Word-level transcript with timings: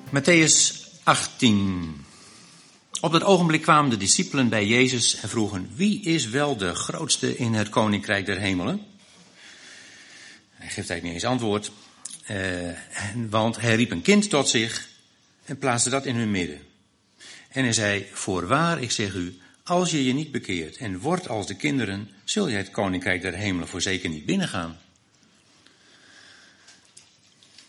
Matthäus 0.10 0.86
18. 1.04 2.06
Op 3.02 3.12
dat 3.12 3.24
ogenblik 3.24 3.62
kwamen 3.62 3.90
de 3.90 3.98
discipelen 3.98 4.50
bij 4.50 4.66
Jezus 4.66 5.16
en 5.16 5.30
vroegen: 5.30 5.70
Wie 5.76 6.02
is 6.02 6.30
wel 6.30 6.58
de 6.58 6.76
grootste 6.76 7.38
in 7.38 7.54
het 7.54 7.70
koninkrijk 7.70 8.26
der 8.26 8.40
hemelen? 8.40 8.86
Hij 10.50 10.70
geeft 10.70 10.90
eigenlijk 10.90 11.04
niet 11.04 11.14
eens 11.14 11.26
antwoord, 11.26 11.72
eh, 12.32 12.78
want 13.30 13.60
hij 13.60 13.76
riep 13.76 13.92
een 13.92 14.02
kind 14.02 14.30
tot 14.30 14.50
zich 14.50 14.88
en 15.46 15.58
plaatste 15.58 15.90
dat 15.90 16.06
in 16.06 16.16
hun 16.16 16.32
midden. 16.32 16.60
En 17.50 17.64
hij 17.64 17.74
zei: 17.74 18.08
Voorwaar, 18.12 18.82
ik 18.82 18.92
zeg 18.92 19.14
u, 19.14 19.40
als 19.64 19.92
je 19.92 20.06
je 20.06 20.14
niet 20.14 20.32
bekeert 20.32 20.78
en 20.78 21.00
wordt 21.00 21.28
als 21.28 21.48
de 21.48 21.56
kinderen, 21.56 22.10
zul 22.24 22.48
je 22.48 22.58
het 22.58 22.72
koninkrijk 22.72 23.22
der 23.22 23.34
hemelen 23.34 23.68
voorzeker 23.68 24.10
niet 24.10 24.26
binnengaan. 24.26 24.80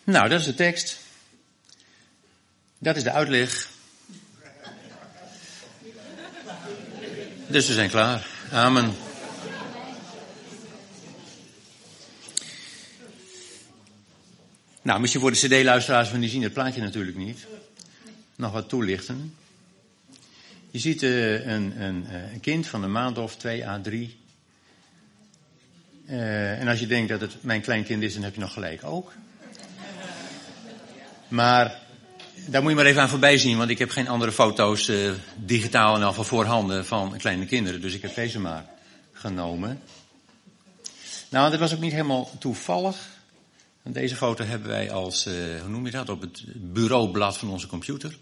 Nou, 0.04 0.28
dat 0.28 0.40
is 0.40 0.46
de 0.46 0.54
tekst. 0.54 1.00
Dat 2.78 2.96
is 2.96 3.02
de 3.02 3.12
uitleg. 3.12 3.70
Dus 7.46 7.66
we 7.66 7.72
zijn 7.72 7.90
klaar. 7.90 8.26
Amen. 8.50 8.94
Nou, 14.82 15.00
misschien 15.00 15.20
voor 15.20 15.30
de 15.30 15.36
cd-luisteraars, 15.36 16.08
van 16.08 16.20
die 16.20 16.28
zien 16.28 16.42
het 16.42 16.52
plaatje 16.52 16.80
natuurlijk 16.80 17.16
niet. 17.16 17.46
Nog 18.36 18.52
wat 18.52 18.68
toelichten. 18.68 19.34
Je 20.70 20.78
ziet 20.78 21.02
uh, 21.02 21.46
een, 21.46 21.82
een, 21.82 22.06
een, 22.32 22.40
kind 22.40 22.66
van 22.66 22.82
een 22.82 22.92
maand 22.92 23.18
of 23.18 23.36
twee 23.36 23.66
à 23.66 23.80
drie. 23.80 24.20
Uh, 26.06 26.60
en 26.60 26.68
als 26.68 26.80
je 26.80 26.86
denkt 26.86 27.08
dat 27.08 27.20
het 27.20 27.42
mijn 27.42 27.60
kleinkind 27.60 28.02
is, 28.02 28.14
dan 28.14 28.22
heb 28.22 28.34
je 28.34 28.40
nog 28.40 28.52
gelijk 28.52 28.84
ook. 28.84 29.12
Maar 31.28 31.78
daar 32.46 32.62
moet 32.62 32.70
je 32.70 32.76
maar 32.76 32.86
even 32.86 33.02
aan 33.02 33.08
voorbij 33.08 33.38
zien, 33.38 33.58
want 33.58 33.70
ik 33.70 33.78
heb 33.78 33.90
geen 33.90 34.08
andere 34.08 34.32
foto's 34.32 34.92
digitaal 35.36 35.96
en 35.96 36.02
al 36.02 36.12
van 36.12 36.24
voorhanden 36.24 36.86
van 36.86 37.16
kleine 37.16 37.46
kinderen. 37.46 37.80
Dus 37.80 37.94
ik 37.94 38.02
heb 38.02 38.14
deze 38.14 38.38
maar 38.38 38.66
genomen. 39.12 39.80
Nou, 41.28 41.50
dat 41.50 41.60
was 41.60 41.74
ook 41.74 41.80
niet 41.80 41.92
helemaal 41.92 42.30
toevallig. 42.38 43.11
Deze 43.82 44.16
foto 44.16 44.44
hebben 44.44 44.68
wij 44.68 44.90
als, 44.90 45.26
uh, 45.26 45.60
hoe 45.60 45.70
noem 45.70 45.84
je 45.84 45.90
dat, 45.90 46.08
op 46.08 46.20
het 46.20 46.42
bureaublad 46.72 47.38
van 47.38 47.48
onze 47.48 47.66
computer. 47.66 48.16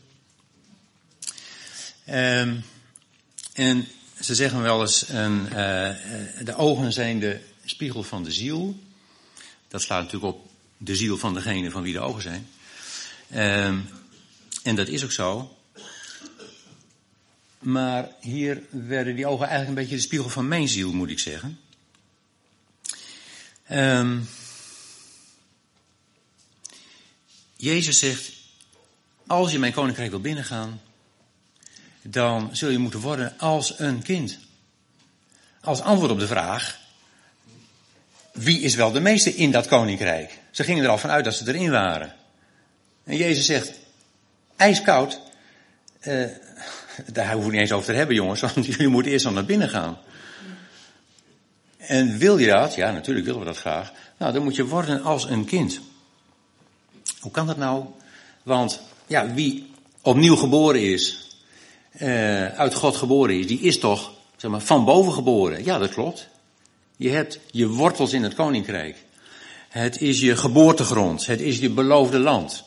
Um, 2.08 2.64
en 3.52 3.86
ze 4.20 4.34
zeggen 4.34 4.62
wel 4.62 4.80
eens, 4.80 5.08
een, 5.08 5.42
uh, 5.44 5.54
de 6.44 6.54
ogen 6.56 6.92
zijn 6.92 7.20
de 7.20 7.40
spiegel 7.64 8.02
van 8.02 8.24
de 8.24 8.32
ziel. 8.32 8.78
Dat 9.68 9.82
slaat 9.82 10.02
natuurlijk 10.02 10.34
op 10.34 10.50
de 10.76 10.96
ziel 10.96 11.18
van 11.18 11.34
degene 11.34 11.70
van 11.70 11.82
wie 11.82 11.92
de 11.92 12.00
ogen 12.00 12.22
zijn. 12.22 12.48
Um, 13.66 13.88
en 14.62 14.76
dat 14.76 14.88
is 14.88 15.04
ook 15.04 15.12
zo. 15.12 15.56
Maar 17.58 18.08
hier 18.20 18.62
werden 18.70 19.16
die 19.16 19.26
ogen 19.26 19.46
eigenlijk 19.46 19.68
een 19.68 19.82
beetje 19.82 19.96
de 19.96 20.06
spiegel 20.08 20.28
van 20.28 20.48
mijn 20.48 20.68
ziel, 20.68 20.92
moet 20.92 21.10
ik 21.10 21.18
zeggen. 21.18 21.58
Um, 23.70 24.28
Jezus 27.60 27.98
zegt, 27.98 28.32
als 29.26 29.52
je 29.52 29.58
mijn 29.58 29.72
koninkrijk 29.72 30.10
wil 30.10 30.20
binnengaan, 30.20 30.80
dan 32.02 32.48
zul 32.52 32.70
je 32.70 32.78
moeten 32.78 33.00
worden 33.00 33.38
als 33.38 33.78
een 33.78 34.02
kind. 34.02 34.38
Als 35.60 35.80
antwoord 35.80 36.10
op 36.10 36.18
de 36.18 36.26
vraag, 36.26 36.78
wie 38.32 38.60
is 38.60 38.74
wel 38.74 38.92
de 38.92 39.00
meeste 39.00 39.34
in 39.34 39.50
dat 39.50 39.66
koninkrijk? 39.66 40.38
Ze 40.50 40.64
gingen 40.64 40.84
er 40.84 40.90
al 40.90 40.98
vanuit 40.98 41.24
dat 41.24 41.34
ze 41.34 41.48
erin 41.48 41.70
waren. 41.70 42.14
En 43.04 43.16
Jezus 43.16 43.46
zegt, 43.46 43.72
ijskoud, 44.56 45.20
uh, 46.02 46.24
daar 47.06 47.32
hoeven 47.32 47.50
we 47.50 47.52
niet 47.52 47.60
eens 47.60 47.72
over 47.72 47.86
te 47.86 47.98
hebben 47.98 48.14
jongens, 48.14 48.40
want 48.40 48.66
jullie 48.66 48.88
moeten 48.88 49.12
eerst 49.12 49.26
al 49.26 49.32
naar 49.32 49.44
binnen 49.44 49.68
gaan. 49.68 49.98
En 51.76 52.18
wil 52.18 52.38
je 52.38 52.46
dat? 52.46 52.74
Ja, 52.74 52.90
natuurlijk 52.90 53.26
willen 53.26 53.40
we 53.40 53.46
dat 53.46 53.58
graag. 53.58 53.92
Nou, 54.16 54.32
dan 54.32 54.42
moet 54.42 54.56
je 54.56 54.66
worden 54.66 55.02
als 55.02 55.24
een 55.24 55.44
kind. 55.44 55.80
Hoe 57.20 57.30
kan 57.30 57.46
dat 57.46 57.56
nou? 57.56 57.84
Want 58.42 58.80
ja, 59.06 59.34
wie 59.34 59.70
opnieuw 60.02 60.36
geboren 60.36 60.82
is, 60.82 61.28
uh, 61.98 62.46
uit 62.46 62.74
God 62.74 62.96
geboren 62.96 63.38
is, 63.38 63.46
die 63.46 63.60
is 63.60 63.78
toch 63.78 64.12
zeg 64.36 64.50
maar, 64.50 64.60
van 64.60 64.84
boven 64.84 65.12
geboren. 65.12 65.64
Ja, 65.64 65.78
dat 65.78 65.90
klopt. 65.90 66.28
Je 66.96 67.10
hebt 67.10 67.38
je 67.50 67.68
wortels 67.68 68.12
in 68.12 68.22
het 68.22 68.34
koninkrijk. 68.34 68.96
Het 69.68 70.00
is 70.00 70.20
je 70.20 70.36
geboortegrond. 70.36 71.26
Het 71.26 71.40
is 71.40 71.58
je 71.58 71.70
beloofde 71.70 72.18
land. 72.18 72.64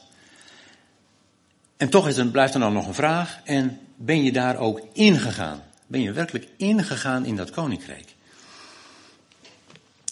En 1.78 1.90
toch 1.90 2.08
is 2.08 2.18
er, 2.18 2.25
blijft 2.25 2.53
er 2.53 2.59
dan 2.59 2.74
nog 2.74 2.88
een 2.88 2.94
vraag. 2.94 3.40
En 3.44 3.80
ben 3.96 4.24
je 4.24 4.31
daar 4.31 4.58
ook 4.58 4.81
ingegaan? 4.94 5.63
Ben 5.88 6.02
je 6.02 6.12
werkelijk 6.12 6.47
ingegaan 6.58 7.25
in 7.25 7.36
dat 7.36 7.50
koninkrijk? 7.50 8.16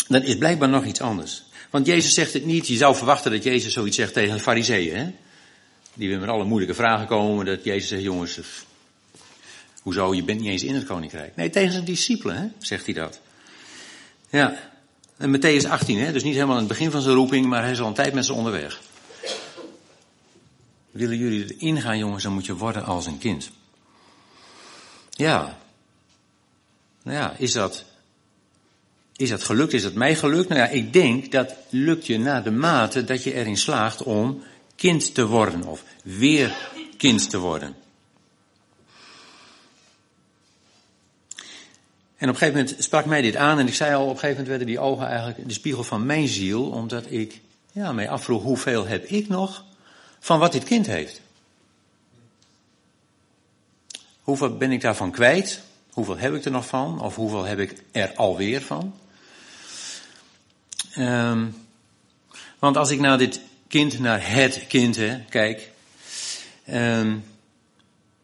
Dan 0.08 0.22
is 0.22 0.38
blijkbaar 0.38 0.70
nog 0.70 0.86
iets 0.86 1.02
anders. 1.02 1.44
Want 1.72 1.86
Jezus 1.86 2.14
zegt 2.14 2.34
het 2.34 2.46
niet. 2.46 2.68
Je 2.68 2.78
zou 2.78 2.96
verwachten 2.96 3.32
dat 3.32 3.44
Jezus 3.44 3.74
zoiets 3.74 3.96
zegt 3.96 4.14
tegen 4.14 4.36
de 4.36 4.42
fariseeën. 4.42 4.96
Hè? 4.96 5.12
Die 5.94 6.10
weer 6.10 6.20
met 6.20 6.30
alle 6.30 6.44
moeilijke 6.44 6.76
vragen 6.76 7.08
komen. 7.08 7.46
Dat 7.46 7.64
Jezus 7.64 7.90
zegt, 7.90 8.02
jongens, 8.02 8.40
hoezo, 9.82 10.14
je 10.14 10.24
bent 10.24 10.40
niet 10.40 10.50
eens 10.50 10.64
in 10.64 10.76
het 10.76 10.86
koninkrijk. 10.86 11.36
Nee, 11.36 11.50
tegen 11.50 11.72
zijn 11.72 11.86
discipelen 11.86 12.36
hè? 12.36 12.48
zegt 12.60 12.86
hij 12.86 12.94
dat. 12.94 13.20
Ja, 14.30 14.72
en 15.18 15.38
Matthäus 15.38 15.68
18, 15.70 15.98
hè? 15.98 16.12
dus 16.12 16.24
niet 16.24 16.34
helemaal 16.34 16.56
aan 16.56 16.60
het 16.60 16.70
begin 16.70 16.92
van 16.92 17.02
zijn 17.02 17.16
roeping, 17.16 17.46
maar 17.46 17.62
hij 17.62 17.72
is 17.72 17.80
al 17.80 17.88
een 17.88 17.94
tijd 17.94 18.14
met 18.14 18.26
ze 18.26 18.34
onderweg. 18.34 18.82
Willen 20.92 21.18
jullie 21.18 21.56
erin 21.58 21.82
gaan, 21.82 21.98
jongens, 21.98 22.24
dan 22.24 22.34
moet 22.34 22.46
je 22.46 22.56
worden 22.56 22.86
als 22.86 23.06
een 23.06 23.18
kind. 23.18 23.52
Ja. 25.10 25.58
Nou 27.04 27.18
ja, 27.18 27.36
is 27.38 27.52
dat 27.52 27.86
is 29.22 29.30
dat 29.30 29.44
gelukt? 29.44 29.74
Is 29.74 29.84
dat 29.84 29.94
mij 29.94 30.16
gelukt? 30.16 30.50
Nou 30.50 30.62
ja, 30.62 30.68
ik 30.68 30.94
denk 30.94 31.32
dat 31.32 31.56
lukt 31.70 32.06
je 32.06 32.20
na 32.20 32.42
de 32.42 32.52
mate 32.52 33.04
dat 33.04 33.24
je 33.24 33.34
erin 33.34 33.58
slaagt 33.58 34.04
om 34.04 34.44
kind 34.76 35.14
te 35.14 35.28
worden 35.28 35.64
of 35.64 35.84
weer 36.04 36.56
kind 36.98 37.30
te 37.30 37.38
worden. 37.38 37.76
En 42.18 42.30
op 42.30 42.34
een 42.34 42.40
gegeven 42.40 42.66
moment 42.66 42.84
sprak 42.84 43.06
mij 43.06 43.22
dit 43.22 43.36
aan 43.36 43.60
en 43.60 43.68
ik 43.68 43.74
zei 43.74 43.96
al, 43.96 44.04
op 44.04 44.10
een 44.10 44.20
gegeven 44.20 44.30
moment 44.30 44.48
werden 44.48 44.68
die 44.68 44.80
ogen 44.80 45.08
eigenlijk 45.08 45.48
de 45.48 45.54
spiegel 45.54 45.84
van 45.84 46.06
mijn 46.06 46.28
ziel, 46.28 46.70
omdat 46.70 47.06
ik 47.10 47.42
ja, 47.72 47.92
mij 47.92 48.10
afvroeg 48.10 48.44
hoeveel 48.44 48.88
heb 48.88 49.06
ik 49.06 49.28
nog 49.28 49.66
van 50.20 50.40
wat 50.40 50.52
dit 50.52 50.64
kind 50.64 50.88
heeft. 50.88 51.22
Hoeveel 54.22 54.58
ben 54.58 54.72
ik 54.72 54.82
daarvan 54.82 55.12
kwijt? 55.12 55.62
Hoeveel 55.92 56.18
heb 56.18 56.34
ik 56.34 56.46
er 56.46 56.52
nog 56.52 56.68
van? 56.68 57.02
Of 57.02 57.16
hoeveel 57.16 57.44
heb 57.44 57.60
ik 57.60 57.84
er 57.92 58.14
alweer 58.16 58.62
van? 58.62 58.94
Um, 60.98 61.56
want 62.60 62.78
als 62.78 62.90
ik 62.90 63.00
naar 63.00 63.18
dit 63.18 63.42
kind, 63.68 64.00
naar 64.00 64.32
het 64.32 64.66
kind 64.68 64.96
hè, 64.96 65.20
kijk, 65.30 65.72
um, 66.70 67.24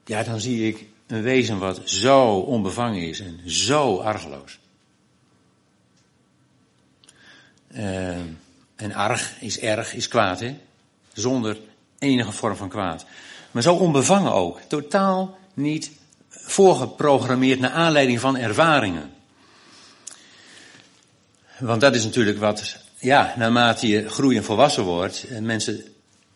ja, 0.06 0.24
dan 0.24 0.40
zie 0.40 0.68
ik 0.68 0.86
een 1.08 1.22
wezen 1.22 1.58
wat 1.58 1.81
zo 1.84 2.38
onbevangen 2.40 3.02
is 3.02 3.19
en 3.19 3.40
zo 3.46 3.98
argeloos. 3.98 4.60
Um, 7.75 8.40
en 8.75 8.94
arg 8.94 9.42
is 9.42 9.60
erg, 9.60 9.94
is 9.94 10.08
kwaad, 10.08 10.40
hè? 10.40 10.58
Zonder 11.14 11.58
enige 12.00 12.31
vorm 12.31 12.56
van 12.56 12.69
kwaad. 12.69 13.06
Maar 13.52 13.64
zo 13.64 13.74
onbevangen 13.74 14.34
ook. 14.34 14.60
Totaal 14.68 15.38
niet 15.54 15.92
voorgeprogrammeerd 16.30 17.60
naar 17.60 17.72
aanleiding 17.72 18.19
van 18.19 18.38
ervaringen. 18.38 19.12
Want 21.59 21.81
dat 21.81 21.95
is 21.95 22.04
natuurlijk 22.04 22.38
wat, 22.38 22.77
ja, 23.00 23.33
naarmate 23.38 23.88
je 23.88 24.09
groeit 24.09 24.38
en 24.38 24.44
volwassen 24.44 24.83
wordt, 24.83 25.25
mensen 25.42 25.83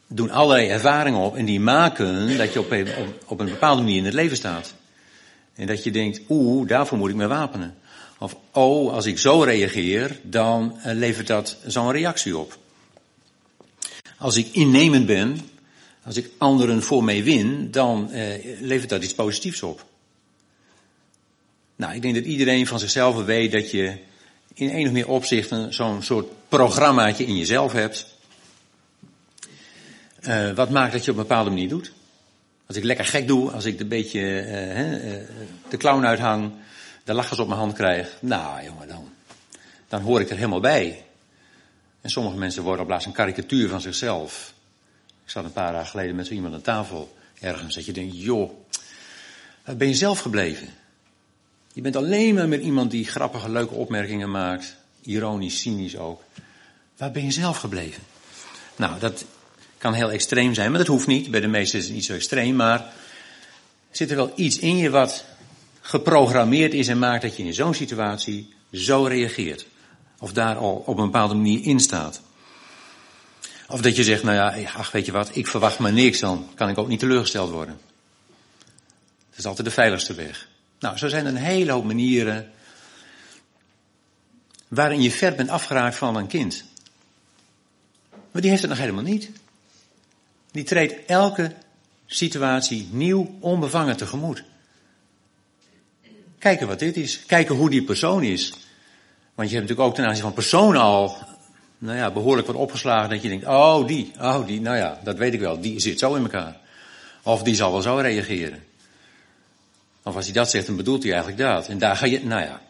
doen 0.08 0.32
allerlei 0.32 0.68
ervaringen 0.68 1.20
op 1.20 1.36
en 1.36 1.46
die 1.46 1.60
maken 1.60 2.38
dat 2.38 2.54
je 2.54 2.60
op 2.60 2.72
een, 2.72 2.88
op, 3.26 3.40
een 3.40 3.46
bepaalde 3.46 3.82
manier 3.82 3.98
in 3.98 4.06
het 4.06 4.14
leven 4.14 4.38
staat. 4.38 4.74
En 5.56 5.68
dat 5.68 5.84
je 5.84 5.92
denkt, 5.92 6.22
oeh, 6.30 6.68
daarvoor 6.68 6.98
moet 6.98 7.10
ik 7.10 7.16
me 7.16 7.28
wapenen. 7.28 7.76
Of, 8.20 8.36
oh, 8.52 8.94
als 8.94 9.06
ik 9.06 9.20
zo 9.20 9.42
reageer, 9.42 10.20
dan 10.24 10.78
uh, 10.78 10.94
levert 10.94 11.28
dat 11.28 11.58
zo'n 11.66 11.92
reactie 11.92 12.38
op. 12.38 12.58
Als 14.18 14.36
ik 14.36 14.48
innemend 14.52 15.06
ben, 15.06 15.40
als 16.04 16.18
ik 16.18 16.30
anderen 16.38 16.84
voor 16.84 17.04
mij 17.04 17.24
win, 17.24 17.72
dan 17.72 18.10
uh, 18.12 18.22
levert 18.60 18.90
dat 18.90 19.04
iets 19.04 19.14
positiefs 19.14 19.64
op. 19.64 19.86
Nou, 21.76 21.96
ik 21.96 22.02
denk 22.02 22.16
dat 22.16 22.24
iedereen 22.24 22.68
van 22.68 22.80
zichzelf 22.80 23.26
weet 23.26 23.52
dat 23.52 23.72
je 23.72 23.98
in 24.62 24.76
een 24.76 24.86
of 24.86 24.92
meer 24.92 25.08
opzichten 25.08 25.74
zo'n 25.74 26.04
soort 26.04 26.28
programmaatje 26.48 27.26
in 27.26 27.38
jezelf 27.38 27.72
hebt. 27.72 28.06
Uh, 30.22 30.52
wat 30.52 30.70
maakt 30.70 30.92
dat 30.92 31.06
je 31.06 31.12
op 31.12 31.18
een 31.18 31.24
bepaalde 31.24 31.50
manier 31.50 31.70
doet. 31.70 31.92
Als 32.66 32.78
ik 32.78 32.84
lekker 32.84 33.06
gek 33.06 33.28
doe, 33.28 33.52
als 33.52 33.66
ik 33.66 33.80
een 33.80 33.88
beetje 33.88 34.20
uh, 34.20 35.14
uh, 35.14 35.28
de 35.70 35.78
clown 35.78 36.06
uithang, 36.06 36.52
de 37.04 37.14
lachers 37.14 37.40
op 37.40 37.48
mijn 37.48 37.60
hand 37.60 37.74
krijg. 37.74 38.18
Nou 38.20 38.64
jongen, 38.64 38.88
dan, 38.88 39.10
dan 39.88 40.02
hoor 40.02 40.22
ik 40.22 40.30
er 40.30 40.36
helemaal 40.36 40.60
bij. 40.60 41.06
En 42.02 42.10
sommige 42.10 42.38
mensen 42.38 42.64
worden 42.64 42.84
op 42.84 42.90
laatst 42.90 43.08
een 43.08 43.14
karikatuur 43.14 43.70
van 43.70 43.82
zichzelf. 43.82 44.54
Ik 45.24 45.30
zat 45.30 45.44
een 45.44 45.54
paar 45.54 45.72
dagen 45.72 45.90
geleden 45.90 46.16
met 46.16 46.28
zo 46.28 46.34
iemand 46.34 46.54
aan 46.54 46.62
tafel 46.62 47.16
ergens. 47.40 47.76
Dat 47.76 47.86
je 47.86 47.92
denkt, 47.92 48.22
joh, 48.22 48.52
ben 49.78 49.88
je 49.88 49.94
zelf 49.94 50.20
gebleven? 50.20 50.68
Je 51.74 51.82
bent 51.82 51.96
alleen 51.96 52.36
maar 52.36 52.48
met 52.48 52.62
iemand 52.62 52.92
die 52.92 53.06
grappige, 53.06 53.50
leuke 53.50 53.74
opmerkingen 53.74 54.32
maakt. 54.32 54.76
Ironisch, 55.02 55.60
cynisch 55.60 55.98
ook. 55.98 56.22
Waar 56.98 57.12
ben 57.12 57.24
je 57.24 57.32
zelf 57.32 57.58
gebleven? 57.58 58.04
Nou, 58.76 59.00
dat 59.00 59.26
kan 59.78 59.94
heel 59.94 60.12
extreem 60.12 60.54
zijn, 60.54 60.70
maar 60.70 60.80
dat 60.80 60.88
hoeft 60.88 61.08
niet. 61.08 61.32
Bij 61.32 61.40
de 61.40 61.48
meesten 61.48 61.80
is 61.80 61.86
het 61.86 61.94
niet 61.94 62.06
zo 62.06 62.14
extreem, 62.14 62.56
maar 62.56 62.94
zit 63.92 64.10
er 64.10 64.16
wel 64.16 64.32
iets 64.36 64.60
in 64.60 64.78
je 64.78 64.90
wat 64.90 65.26
geprogrammeerd 65.82 66.74
is 66.74 66.88
en 66.88 67.00
maakt 67.00 67.22
dat 67.22 67.38
je 67.38 67.44
in 67.44 67.54
zo'n 67.54 67.74
situatie 67.74 68.54
zo 68.72 69.04
reageert. 69.04 69.66
Of 70.20 70.34
daar 70.34 70.56
al 70.56 70.84
op 70.86 70.98
een 70.98 71.06
bepaalde 71.06 71.34
manier 71.34 71.66
in 71.66 71.80
staat. 71.80 72.22
Of 73.68 73.82
dat 73.82 73.96
je 73.96 74.04
zegt, 74.04 74.24
nou 74.24 74.36
ja, 74.36 74.72
ach 74.72 74.92
weet 74.92 75.06
je 75.06 75.12
wat, 75.12 75.36
ik 75.36 75.48
verwacht 75.48 75.80
maar 75.80 75.94
niks, 75.94 76.20
dan 76.20 76.50
kan 76.56 76.70
ik 76.70 76.78
ook 76.78 76.88
niet 76.88 77.00
teleurgesteld 77.00 77.50
worden. 77.52 77.80
Dat 79.30 79.40
is 79.40 79.46
altijd 79.46 79.68
de 79.68 79.74
veiligste 79.74 80.14
weg. 80.14 80.48
Nou, 80.82 80.98
zo 80.98 81.08
zijn 81.08 81.26
er 81.26 81.32
een 81.32 81.38
hele 81.38 81.72
hoop 81.72 81.84
manieren 81.84 82.52
waarin 84.68 85.02
je 85.02 85.12
ver 85.12 85.36
bent 85.36 85.50
afgeraakt 85.50 85.96
van 85.96 86.16
een 86.16 86.28
kind. 86.28 86.64
Maar 88.32 88.42
die 88.42 88.50
heeft 88.50 88.62
het 88.62 88.72
nog 88.72 88.80
helemaal 88.80 89.04
niet. 89.04 89.30
Die 90.52 90.64
treedt 90.64 91.06
elke 91.06 91.52
situatie 92.06 92.88
nieuw, 92.92 93.38
onbevangen 93.40 93.98
tegemoet. 93.98 94.44
Kijken 96.38 96.68
wat 96.68 96.80
dit 96.80 96.98
is. 96.98 97.26
Kijken 97.26 97.56
hoe 97.56 97.70
die 97.70 97.84
persoon 97.84 98.24
is. 98.24 98.54
Want 99.36 99.50
je 99.50 99.56
hebt 99.56 99.68
natuurlijk 99.70 99.80
ook 99.80 99.96
ten 99.96 100.06
aanzien 100.06 100.24
van 100.24 100.34
personen 100.34 100.82
al, 100.82 101.18
nou 101.78 101.98
ja, 101.98 102.12
behoorlijk 102.12 102.48
wat 102.48 102.56
opgeslagen 102.56 103.10
dat 103.10 103.22
je 103.22 103.30
denkt, 103.30 103.46
oh 103.46 103.88
die, 103.88 104.12
oh 104.20 104.48
die, 104.48 104.62
nou 104.62 104.78
ja, 104.78 105.00
dat 105.04 105.18
weet 105.18 105.34
ik 105.34 105.40
wel, 105.40 105.62
die 105.62 105.80
zit 105.80 106.00
zo 106.00 106.16
in 106.16 106.22
elkaar. 106.22 106.60
Of 107.24 107.44
die 107.44 107.56
zal 107.56 107.72
wel 107.72 107.82
zo 107.82 107.96
reageren. 107.96 108.64
Of 110.04 110.16
als 110.16 110.26
hij 110.26 110.34
dat 110.34 110.50
zegt, 110.50 110.66
dan 110.66 110.76
bedoelt 110.76 111.04
hij 111.04 111.12
eigenlijk 111.12 111.42
dat. 111.42 111.68
En 111.68 111.78
daar 111.78 111.96
ga 111.96 112.06
je, 112.06 112.26
nou 112.26 112.42
ja, 112.42 112.62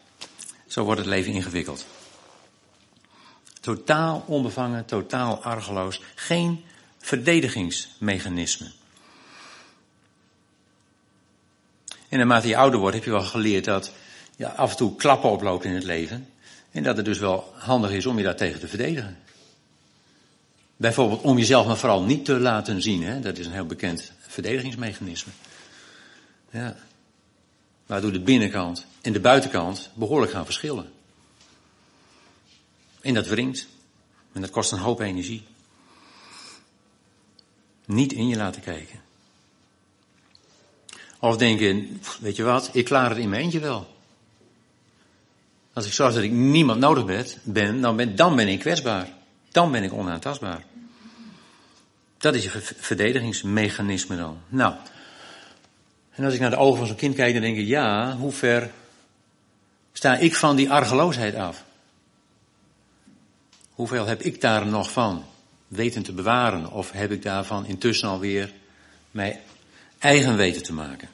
zo 0.67 0.83
wordt 0.83 0.99
het 0.99 1.09
leven 1.09 1.33
ingewikkeld. 1.33 1.85
Totaal 3.59 4.23
onbevangen, 4.27 4.85
totaal 4.85 5.43
argeloos. 5.43 6.01
Geen 6.15 6.63
verdedigingsmechanisme. 6.97 8.71
En 12.09 12.17
naarmate 12.17 12.47
je 12.47 12.57
ouder 12.57 12.79
wordt, 12.79 12.95
heb 12.95 13.05
je 13.05 13.11
wel 13.11 13.21
geleerd 13.21 13.65
dat 13.65 13.91
je 14.35 14.51
af 14.51 14.71
en 14.71 14.77
toe 14.77 14.95
klappen 14.95 15.29
oploopt 15.29 15.65
in 15.65 15.73
het 15.73 15.83
leven. 15.83 16.29
En 16.71 16.83
dat 16.83 16.95
het 16.97 17.05
dus 17.05 17.19
wel 17.19 17.53
handig 17.57 17.91
is 17.91 18.05
om 18.05 18.17
je 18.17 18.23
daartegen 18.23 18.59
te 18.59 18.67
verdedigen. 18.67 19.17
Bijvoorbeeld 20.77 21.21
om 21.21 21.37
jezelf 21.37 21.67
maar 21.67 21.77
vooral 21.77 22.03
niet 22.03 22.25
te 22.25 22.39
laten 22.39 22.81
zien. 22.81 23.03
Hè? 23.03 23.19
Dat 23.19 23.37
is 23.37 23.45
een 23.45 23.51
heel 23.51 23.65
bekend 23.65 24.11
verdedigingsmechanisme. 24.19 25.31
Ja. 26.51 26.75
Waardoor 27.91 28.11
de 28.11 28.19
binnenkant 28.19 28.85
en 29.01 29.13
de 29.13 29.19
buitenkant 29.19 29.89
behoorlijk 29.93 30.31
gaan 30.31 30.45
verschillen. 30.45 30.91
En 33.01 33.13
dat 33.13 33.27
wringt. 33.27 33.67
En 34.31 34.41
dat 34.41 34.49
kost 34.49 34.71
een 34.71 34.79
hoop 34.79 34.99
energie. 34.99 35.43
Niet 37.85 38.13
in 38.13 38.27
je 38.27 38.35
laten 38.35 38.61
kijken. 38.61 39.01
Of 41.19 41.37
denken, 41.37 42.01
weet 42.19 42.35
je 42.35 42.43
wat, 42.43 42.69
ik 42.73 42.85
klaar 42.85 43.09
het 43.09 43.19
in 43.19 43.29
mijn 43.29 43.41
eentje 43.41 43.59
wel. 43.59 43.95
Als 45.73 45.85
ik 45.85 45.93
zorg 45.93 46.13
dat 46.13 46.23
ik 46.23 46.31
niemand 46.31 46.79
nodig 46.79 47.05
ben, 47.43 47.81
dan 47.81 47.95
ben, 47.95 48.15
dan 48.15 48.35
ben 48.35 48.47
ik 48.47 48.59
kwetsbaar. 48.59 49.13
Dan 49.51 49.71
ben 49.71 49.83
ik 49.83 49.93
onaantastbaar. 49.93 50.65
Dat 52.17 52.35
is 52.35 52.43
je 52.43 52.49
verdedigingsmechanisme 52.61 54.17
dan. 54.17 54.41
Nou, 54.47 54.75
en 56.11 56.23
als 56.23 56.33
ik 56.33 56.39
naar 56.39 56.49
de 56.49 56.57
ogen 56.57 56.77
van 56.77 56.87
zo'n 56.87 56.95
kind 56.95 57.15
kijk, 57.15 57.33
dan 57.33 57.41
denk 57.41 57.57
ik, 57.57 57.67
ja, 57.67 58.15
hoe 58.17 58.31
ver 58.31 58.71
sta 59.93 60.17
ik 60.17 60.35
van 60.35 60.55
die 60.55 60.71
argeloosheid 60.71 61.35
af? 61.35 61.63
Hoeveel 63.71 64.05
heb 64.05 64.21
ik 64.21 64.41
daar 64.41 64.65
nog 64.65 64.91
van 64.91 65.25
weten 65.67 66.03
te 66.03 66.13
bewaren? 66.13 66.71
Of 66.71 66.91
heb 66.91 67.11
ik 67.11 67.21
daarvan 67.21 67.65
intussen 67.65 68.09
alweer 68.09 68.53
mijn 69.11 69.39
eigen 69.99 70.35
weten 70.35 70.63
te 70.63 70.73
maken? 70.73 71.09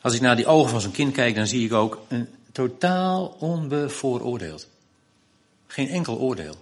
Als 0.00 0.14
ik 0.14 0.20
naar 0.20 0.36
die 0.36 0.46
ogen 0.46 0.70
van 0.70 0.80
zo'n 0.80 0.90
kind 0.90 1.12
kijk, 1.12 1.34
dan 1.34 1.46
zie 1.46 1.64
ik 1.64 1.72
ook 1.72 2.00
een 2.08 2.28
totaal 2.52 3.26
onbevooroordeeld. 3.26 4.68
Geen 5.66 5.88
enkel 5.88 6.18
oordeel. 6.18 6.56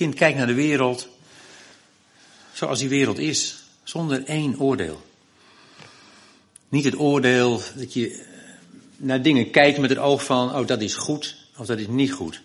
Kind 0.00 0.14
kijkt 0.14 0.38
naar 0.38 0.46
de 0.46 0.54
wereld 0.54 1.08
zoals 2.52 2.78
die 2.78 2.88
wereld 2.88 3.18
is, 3.18 3.62
zonder 3.82 4.24
één 4.24 4.60
oordeel. 4.60 5.02
Niet 6.68 6.84
het 6.84 6.98
oordeel 6.98 7.60
dat 7.74 7.92
je 7.92 8.24
naar 8.96 9.22
dingen 9.22 9.50
kijkt 9.50 9.78
met 9.78 9.90
het 9.90 9.98
oog 9.98 10.24
van, 10.24 10.54
oh 10.54 10.66
dat 10.66 10.80
is 10.80 10.94
goed 10.94 11.36
of 11.56 11.66
dat 11.66 11.78
is 11.78 11.86
niet 11.88 12.12
goed. 12.12 12.42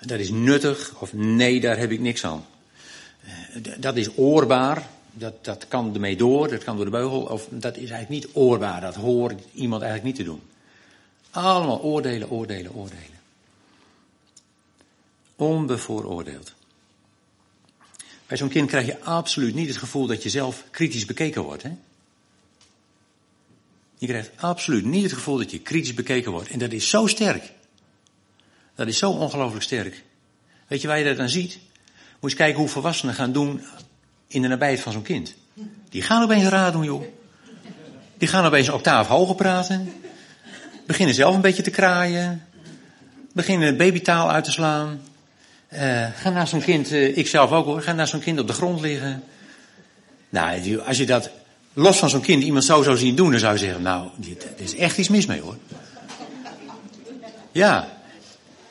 Dat 0.00 0.18
is 0.18 0.30
nuttig 0.30 0.94
of 1.00 1.12
nee, 1.12 1.60
daar 1.60 1.78
heb 1.78 1.90
ik 1.90 2.00
niks 2.00 2.24
aan. 2.24 2.46
Dat 3.78 3.96
is 3.96 4.16
oorbaar 4.16 4.88
dat, 5.12 5.44
dat 5.44 5.68
kan 5.68 5.94
ermee 5.94 6.16
door, 6.16 6.48
dat 6.48 6.64
kan 6.64 6.76
door 6.76 6.84
de 6.84 6.90
beugel, 6.90 7.20
of 7.20 7.46
dat 7.50 7.76
is 7.76 7.90
eigenlijk 7.90 8.24
niet 8.24 8.28
oorbaar, 8.32 8.80
dat 8.80 8.94
hoort 8.94 9.42
iemand 9.54 9.82
eigenlijk 9.82 10.16
niet 10.16 10.26
te 10.26 10.32
doen. 10.32 10.42
Allemaal 11.30 11.80
oordelen, 11.82 12.30
oordelen, 12.30 12.74
oordelen. 12.74 13.15
Onbevooroordeeld. 15.36 16.54
Bij 18.26 18.36
zo'n 18.36 18.48
kind 18.48 18.68
krijg 18.68 18.86
je 18.86 19.00
absoluut 19.00 19.54
niet 19.54 19.68
het 19.68 19.76
gevoel 19.76 20.06
dat 20.06 20.22
je 20.22 20.28
zelf 20.28 20.64
kritisch 20.70 21.04
bekeken 21.04 21.42
wordt. 21.42 21.62
Hè? 21.62 21.70
Je 23.98 24.06
krijgt 24.06 24.30
absoluut 24.36 24.84
niet 24.84 25.02
het 25.02 25.12
gevoel 25.12 25.36
dat 25.36 25.50
je 25.50 25.58
kritisch 25.58 25.94
bekeken 25.94 26.32
wordt. 26.32 26.48
En 26.48 26.58
dat 26.58 26.72
is 26.72 26.88
zo 26.88 27.06
sterk. 27.06 27.52
Dat 28.74 28.86
is 28.86 28.98
zo 28.98 29.10
ongelooflijk 29.10 29.62
sterk. 29.62 30.04
Weet 30.66 30.80
je 30.80 30.88
waar 30.88 30.98
je 30.98 31.04
dat 31.04 31.16
dan 31.16 31.28
ziet? 31.28 31.58
Moet 32.20 32.30
je 32.30 32.36
kijken 32.36 32.60
hoe 32.60 32.68
volwassenen 32.68 33.14
gaan 33.14 33.32
doen 33.32 33.60
in 34.26 34.42
de 34.42 34.48
nabijheid 34.48 34.80
van 34.80 34.92
zo'n 34.92 35.02
kind. 35.02 35.34
Die 35.88 36.02
gaan 36.02 36.22
opeens 36.22 36.48
raar 36.48 36.72
doen, 36.72 36.84
joh. 36.84 37.04
Die 38.18 38.28
gaan 38.28 38.44
opeens 38.44 38.66
een 38.66 38.74
octaaf 38.74 39.06
hoger 39.06 39.34
praten. 39.34 39.92
Beginnen 40.86 41.14
zelf 41.14 41.34
een 41.34 41.40
beetje 41.40 41.62
te 41.62 41.70
kraaien. 41.70 42.46
Beginnen 43.32 43.76
babytaal 43.76 44.30
uit 44.30 44.44
te 44.44 44.52
slaan. 44.52 45.00
Uh, 45.72 46.06
ga 46.16 46.30
naast 46.30 46.50
zo'n 46.50 46.62
kind, 46.62 46.92
uh, 46.92 47.16
ik 47.16 47.26
zelf 47.26 47.50
ook 47.50 47.64
hoor, 47.64 47.82
ga 47.82 47.92
naast 47.92 48.10
zo'n 48.10 48.20
kind 48.20 48.38
op 48.38 48.46
de 48.46 48.52
grond 48.52 48.80
liggen. 48.80 49.22
Nou, 50.28 50.78
als 50.86 50.96
je 50.96 51.06
dat 51.06 51.30
los 51.72 51.98
van 51.98 52.10
zo'n 52.10 52.20
kind 52.20 52.42
iemand 52.42 52.64
zo 52.64 52.82
zou 52.82 52.96
zien 52.96 53.14
doen, 53.14 53.30
dan 53.30 53.40
zou 53.40 53.52
je 53.52 53.58
zeggen, 53.58 53.82
nou, 53.82 54.08
dit, 54.16 54.46
is 54.56 54.74
echt 54.74 54.98
iets 54.98 55.08
mis 55.08 55.26
mee 55.26 55.40
hoor. 55.40 55.56
Ja. 57.52 57.88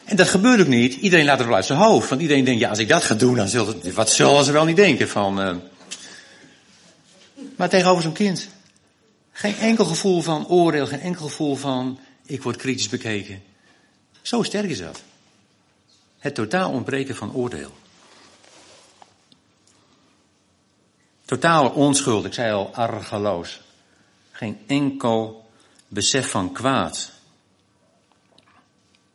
En 0.05 0.15
dat 0.15 0.27
gebeurt 0.27 0.59
ook 0.59 0.67
niet. 0.67 0.93
Iedereen 0.93 1.25
laat 1.25 1.37
het 1.37 1.47
wel 1.47 1.55
uit 1.55 1.65
zijn 1.65 1.79
hoofd. 1.79 2.09
Want 2.09 2.21
iedereen 2.21 2.43
denkt, 2.43 2.59
ja, 2.59 2.69
als 2.69 2.79
ik 2.79 2.87
dat 2.87 3.03
ga 3.03 3.15
doen, 3.15 3.35
dan 3.35 3.47
zullen 3.47 3.93
wat 3.93 4.09
zullen 4.09 4.43
ze 4.43 4.51
wel 4.51 4.65
niet 4.65 4.75
denken 4.75 5.09
van... 5.09 5.41
Uh... 5.41 5.55
Maar 7.55 7.69
tegenover 7.69 8.03
zo'n 8.03 8.13
kind. 8.13 8.47
Geen 9.31 9.57
enkel 9.57 9.85
gevoel 9.85 10.21
van 10.21 10.47
oordeel, 10.47 10.87
geen 10.87 10.99
enkel 10.99 11.25
gevoel 11.25 11.55
van, 11.55 11.99
ik 12.25 12.43
word 12.43 12.55
kritisch 12.55 12.89
bekeken. 12.89 13.41
Zo 14.21 14.43
sterk 14.43 14.69
is 14.69 14.77
dat. 14.77 15.01
Het 16.25 16.35
totaal 16.35 16.71
ontbreken 16.71 17.15
van 17.15 17.33
oordeel. 17.33 17.71
Totale 21.25 21.71
onschuld, 21.71 22.25
ik 22.25 22.33
zei 22.33 22.53
al, 22.53 22.73
argeloos. 22.75 23.61
Geen 24.31 24.59
enkel 24.67 25.49
besef 25.87 26.29
van 26.29 26.51
kwaad. 26.51 27.11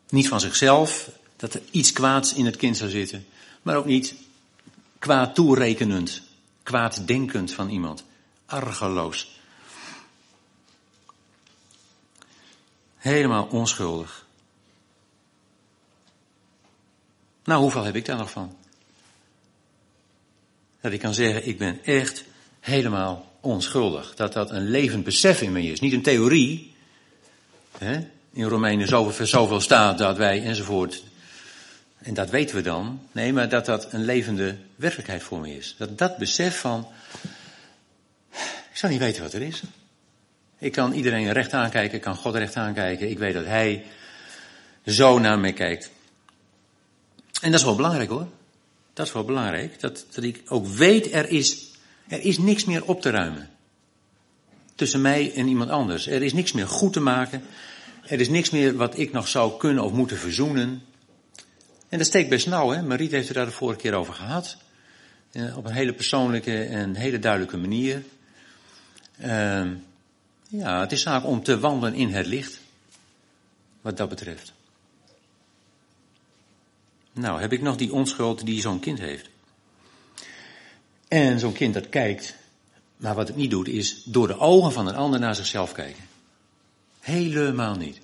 Niet 0.09 0.29
van 0.29 0.41
zichzelf, 0.41 1.11
dat 1.37 1.55
er 1.55 1.63
iets 1.71 1.93
kwaads 1.93 2.35
in 2.35 2.45
het 2.45 2.57
kind 2.57 2.77
zou 2.77 2.91
zitten. 2.91 3.27
Maar 3.63 3.77
ook 3.77 3.87
niet 3.87 4.15
kwaad 4.99 5.35
toerekenend, 5.35 6.23
kwaad 6.63 7.07
denkend 7.07 7.53
van 7.53 7.69
iemand. 7.69 8.05
Argeloos. 8.47 9.41
Helemaal 12.97 13.47
onschuldig. 13.47 14.29
Nou, 17.51 17.63
hoeveel 17.63 17.85
heb 17.85 17.97
ik 17.97 18.05
daar 18.05 18.17
nog 18.17 18.31
van? 18.31 18.57
Dat 20.81 20.93
ik 20.93 21.01
kan 21.01 21.15
zeggen, 21.15 21.47
ik 21.47 21.59
ben 21.59 21.85
echt 21.85 22.25
helemaal 22.61 23.33
onschuldig. 23.41 24.15
Dat 24.15 24.33
dat 24.33 24.51
een 24.51 24.71
levend 24.71 25.05
besef 25.05 25.43
in 25.43 25.53
me 25.53 25.63
is. 25.63 25.81
Niet 25.81 25.93
een 25.93 26.03
theorie. 26.03 26.75
Hè? 27.79 28.07
In 28.33 28.45
Romeinen 28.45 28.89
zoveel, 28.89 29.27
zoveel 29.27 29.61
staat 29.61 29.99
dat 29.99 30.17
wij 30.17 30.43
enzovoort. 30.43 31.03
En 31.99 32.15
dat 32.15 32.31
weten 32.31 32.57
we 32.57 32.63
dan. 32.63 33.01
Nee, 33.13 33.33
maar 33.33 33.49
dat 33.49 33.67
dat 33.67 33.93
een 33.93 34.05
levende 34.05 34.57
werkelijkheid 34.77 35.23
voor 35.23 35.41
me 35.41 35.57
is. 35.57 35.75
Dat 35.79 35.99
dat 35.99 36.17
besef 36.17 36.61
van. 36.61 36.89
Ik 38.71 38.77
zou 38.77 38.93
niet 38.93 39.01
weten 39.01 39.23
wat 39.23 39.33
er 39.33 39.43
is. 39.43 39.63
Ik 40.59 40.73
kan 40.73 40.93
iedereen 40.93 41.33
recht 41.33 41.53
aankijken, 41.53 41.97
ik 41.97 42.03
kan 42.03 42.17
God 42.17 42.35
recht 42.35 42.57
aankijken. 42.57 43.11
Ik 43.11 43.19
weet 43.19 43.35
dat 43.35 43.45
Hij 43.45 43.85
zo 44.87 45.19
naar 45.19 45.39
mij 45.39 45.53
kijkt. 45.53 45.91
En 47.41 47.51
dat 47.51 47.61
is 47.61 47.67
wel 47.67 47.77
belangrijk 47.77 48.09
hoor. 48.09 48.27
Dat 48.93 49.07
is 49.07 49.13
wel 49.13 49.25
belangrijk. 49.25 49.81
Dat, 49.81 50.07
dat 50.11 50.25
ik 50.25 50.43
ook 50.47 50.67
weet, 50.67 51.13
er 51.13 51.29
is, 51.29 51.71
er 52.09 52.21
is 52.21 52.39
niks 52.39 52.65
meer 52.65 52.85
op 52.85 53.01
te 53.01 53.11
ruimen. 53.11 53.49
Tussen 54.75 55.01
mij 55.01 55.35
en 55.35 55.49
iemand 55.49 55.71
anders. 55.71 56.07
Er 56.07 56.23
is 56.23 56.33
niks 56.33 56.53
meer 56.53 56.69
goed 56.69 56.93
te 56.93 57.01
maken. 57.01 57.43
Er 58.07 58.21
is 58.21 58.29
niks 58.29 58.51
meer 58.51 58.77
wat 58.77 58.99
ik 58.99 59.13
nog 59.13 59.29
zou 59.29 59.59
kunnen 59.59 59.85
of 59.85 59.93
moeten 59.93 60.17
verzoenen. 60.17 60.83
En 61.89 61.99
dat 61.99 62.07
steekt 62.07 62.29
best 62.29 62.47
nauw, 62.47 62.71
hè. 62.71 62.83
Mariet 62.83 63.11
heeft 63.11 63.29
het 63.29 63.37
daar 63.37 63.47
de 63.47 63.53
vorige 63.53 63.81
keer 63.81 63.95
over 63.95 64.15
gehad. 64.15 64.57
Eh, 65.33 65.57
op 65.57 65.65
een 65.65 65.73
hele 65.73 65.93
persoonlijke 65.93 66.65
en 66.65 66.95
hele 66.95 67.19
duidelijke 67.19 67.57
manier. 67.57 68.03
Uh, 69.25 69.67
ja, 70.49 70.81
het 70.81 70.93
is 70.93 71.03
zaak 71.03 71.25
om 71.25 71.43
te 71.43 71.59
wandelen 71.59 71.95
in 71.95 72.15
het 72.15 72.27
licht. 72.27 72.61
Wat 73.81 73.97
dat 73.97 74.09
betreft. 74.09 74.53
Nou, 77.13 77.41
heb 77.41 77.53
ik 77.53 77.63
nog 77.63 77.77
die 77.77 77.93
onschuld 77.93 78.47
die 78.47 78.61
zo'n 78.61 78.81
kind 78.81 78.99
heeft. 78.99 79.29
En 81.09 81.39
zo'n 81.39 81.53
kind 81.53 81.75
dat 81.75 81.89
kijkt, 81.89 82.35
maar 82.97 83.15
wat 83.15 83.29
het 83.29 83.37
niet 83.37 83.51
doet, 83.51 83.69
is 83.69 84.03
door 84.05 84.27
de 84.27 84.39
ogen 84.39 84.73
van 84.73 84.87
een 84.87 84.95
ander 84.95 85.21
naar 85.21 85.35
zichzelf 85.35 85.73
kijken. 85.73 86.05
Helemaal 87.01 87.75
niet. 87.75 88.01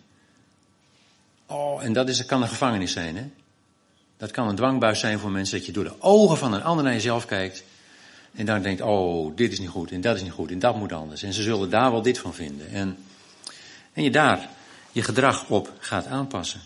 Oh, 1.47 1.83
en 1.83 1.93
dat 1.93 2.09
is, 2.09 2.27
kan 2.27 2.43
een 2.43 2.49
gevangenis 2.49 2.93
zijn, 2.93 3.17
hè? 3.17 3.25
Dat 4.17 4.31
kan 4.31 4.49
een 4.49 4.57
dwangbuis 4.57 5.01
zijn 5.01 5.19
voor 5.19 5.31
mensen, 5.31 5.57
dat 5.57 5.67
je 5.67 5.73
door 5.73 5.85
de 5.85 6.01
ogen 6.01 6.39
van 6.39 6.53
een 6.53 6.63
ander 6.63 6.85
naar 6.85 6.93
jezelf 6.93 7.27
kijkt. 7.27 7.65
En 8.35 8.47
dan 8.47 8.63
denkt, 8.63 8.81
oh, 8.81 9.37
dit 9.37 9.53
is 9.53 9.59
niet 9.59 9.69
goed, 9.69 9.91
en 9.91 10.01
dat 10.01 10.17
is 10.17 10.23
niet 10.23 10.33
goed, 10.33 10.51
en 10.51 10.59
dat 10.59 10.77
moet 10.77 10.93
anders. 10.93 11.23
En 11.23 11.33
ze 11.33 11.43
zullen 11.43 11.71
daar 11.71 11.91
wel 11.91 12.03
dit 12.03 12.19
van 12.19 12.35
vinden. 12.35 12.71
En, 12.71 12.97
en 13.93 14.03
je 14.03 14.11
daar 14.11 14.49
je 14.93 15.03
gedrag 15.03 15.49
op 15.49 15.73
gaat 15.79 16.07
aanpassen. 16.07 16.61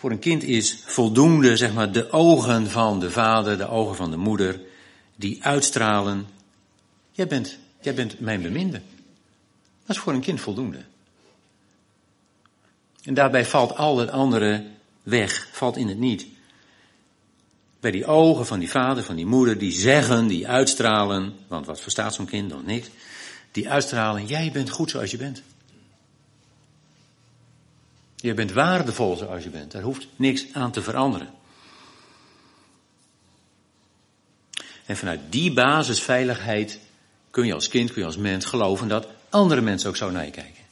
Voor 0.00 0.10
een 0.10 0.18
kind 0.18 0.42
is 0.42 0.82
voldoende, 0.84 1.56
zeg 1.56 1.72
maar, 1.72 1.92
de 1.92 2.10
ogen 2.10 2.70
van 2.70 3.00
de 3.00 3.10
vader, 3.10 3.58
de 3.58 3.68
ogen 3.68 3.96
van 3.96 4.10
de 4.10 4.16
moeder, 4.16 4.60
die 5.16 5.44
uitstralen, 5.44 6.26
jij 7.12 7.26
bent, 7.26 7.58
jij 7.80 7.94
bent 7.94 8.20
mijn 8.20 8.42
beminde. 8.42 8.80
Dat 9.86 9.96
is 9.96 9.98
voor 9.98 10.12
een 10.12 10.20
kind 10.20 10.40
voldoende. 10.40 10.84
En 13.02 13.14
daarbij 13.14 13.44
valt 13.44 13.76
al 13.76 13.98
het 13.98 14.10
andere 14.10 14.64
weg, 15.02 15.48
valt 15.52 15.76
in 15.76 15.88
het 15.88 15.98
niet. 15.98 16.26
Bij 17.80 17.90
die 17.90 18.06
ogen 18.06 18.46
van 18.46 18.58
die 18.58 18.70
vader, 18.70 19.02
van 19.02 19.16
die 19.16 19.26
moeder, 19.26 19.58
die 19.58 19.72
zeggen, 19.72 20.26
die 20.26 20.48
uitstralen, 20.48 21.34
want 21.48 21.66
wat 21.66 21.80
verstaat 21.80 22.14
zo'n 22.14 22.26
kind 22.26 22.48
nog 22.48 22.64
niks, 22.64 22.88
die 23.52 23.70
uitstralen, 23.70 24.26
jij 24.26 24.50
bent 24.52 24.70
goed 24.70 24.90
zoals 24.90 25.10
je 25.10 25.16
bent. 25.16 25.42
Je 28.20 28.34
bent 28.34 28.52
waardevol 28.52 29.16
zoals 29.16 29.42
je 29.44 29.50
bent. 29.50 29.72
Daar 29.72 29.82
hoeft 29.82 30.06
niks 30.16 30.46
aan 30.52 30.72
te 30.72 30.82
veranderen. 30.82 31.34
En 34.86 34.96
vanuit 34.96 35.20
die 35.28 35.52
basisveiligheid 35.52 36.78
kun 37.30 37.46
je 37.46 37.54
als 37.54 37.68
kind, 37.68 37.92
kun 37.92 38.00
je 38.00 38.06
als 38.06 38.16
mens 38.16 38.44
geloven 38.44 38.88
dat 38.88 39.06
andere 39.28 39.60
mensen 39.60 39.88
ook 39.88 39.96
zo 39.96 40.10
naar 40.10 40.24
je 40.24 40.30
kijken. 40.30 40.64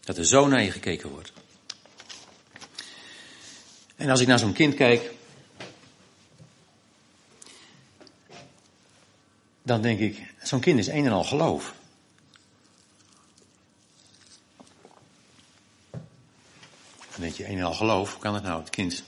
Dat 0.00 0.18
er 0.18 0.26
zo 0.26 0.48
naar 0.48 0.62
je 0.62 0.70
gekeken 0.70 1.10
wordt. 1.10 1.32
En 3.96 4.10
als 4.10 4.20
ik 4.20 4.26
naar 4.26 4.38
zo'n 4.38 4.52
kind 4.52 4.74
kijk, 4.74 5.10
dan 9.62 9.82
denk 9.82 9.98
ik, 9.98 10.34
zo'n 10.42 10.60
kind 10.60 10.78
is 10.78 10.86
een 10.86 11.06
en 11.06 11.12
al 11.12 11.24
geloof. 11.24 11.74
Dan 17.10 17.26
denk 17.26 17.27
je, 17.38 17.48
een 17.48 17.58
en 17.58 17.64
al 17.64 17.74
geloof, 17.74 18.12
hoe 18.12 18.20
kan 18.20 18.34
het 18.34 18.42
nou? 18.42 18.60
Het 18.60 18.70
kind 18.70 19.02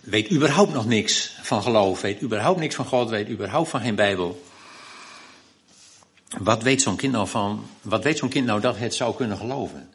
weet 0.00 0.30
überhaupt 0.30 0.72
nog 0.72 0.86
niks 0.86 1.32
van 1.42 1.62
geloof, 1.62 2.00
weet 2.00 2.22
überhaupt 2.22 2.60
niks 2.60 2.74
van 2.74 2.84
God, 2.84 3.08
weet 3.08 3.28
überhaupt 3.28 3.68
van 3.68 3.80
geen 3.80 3.94
Bijbel. 3.94 4.46
Wat 6.38 6.62
weet 6.62 6.82
zo'n 6.82 6.96
kind 6.96 7.12
nou 7.12 7.28
van, 7.28 7.66
wat 7.82 8.04
weet 8.04 8.18
zo'n 8.18 8.28
kind 8.28 8.46
nou 8.46 8.60
dat 8.60 8.76
het 8.76 8.94
zou 8.94 9.14
kunnen 9.14 9.36
geloven? 9.36 9.90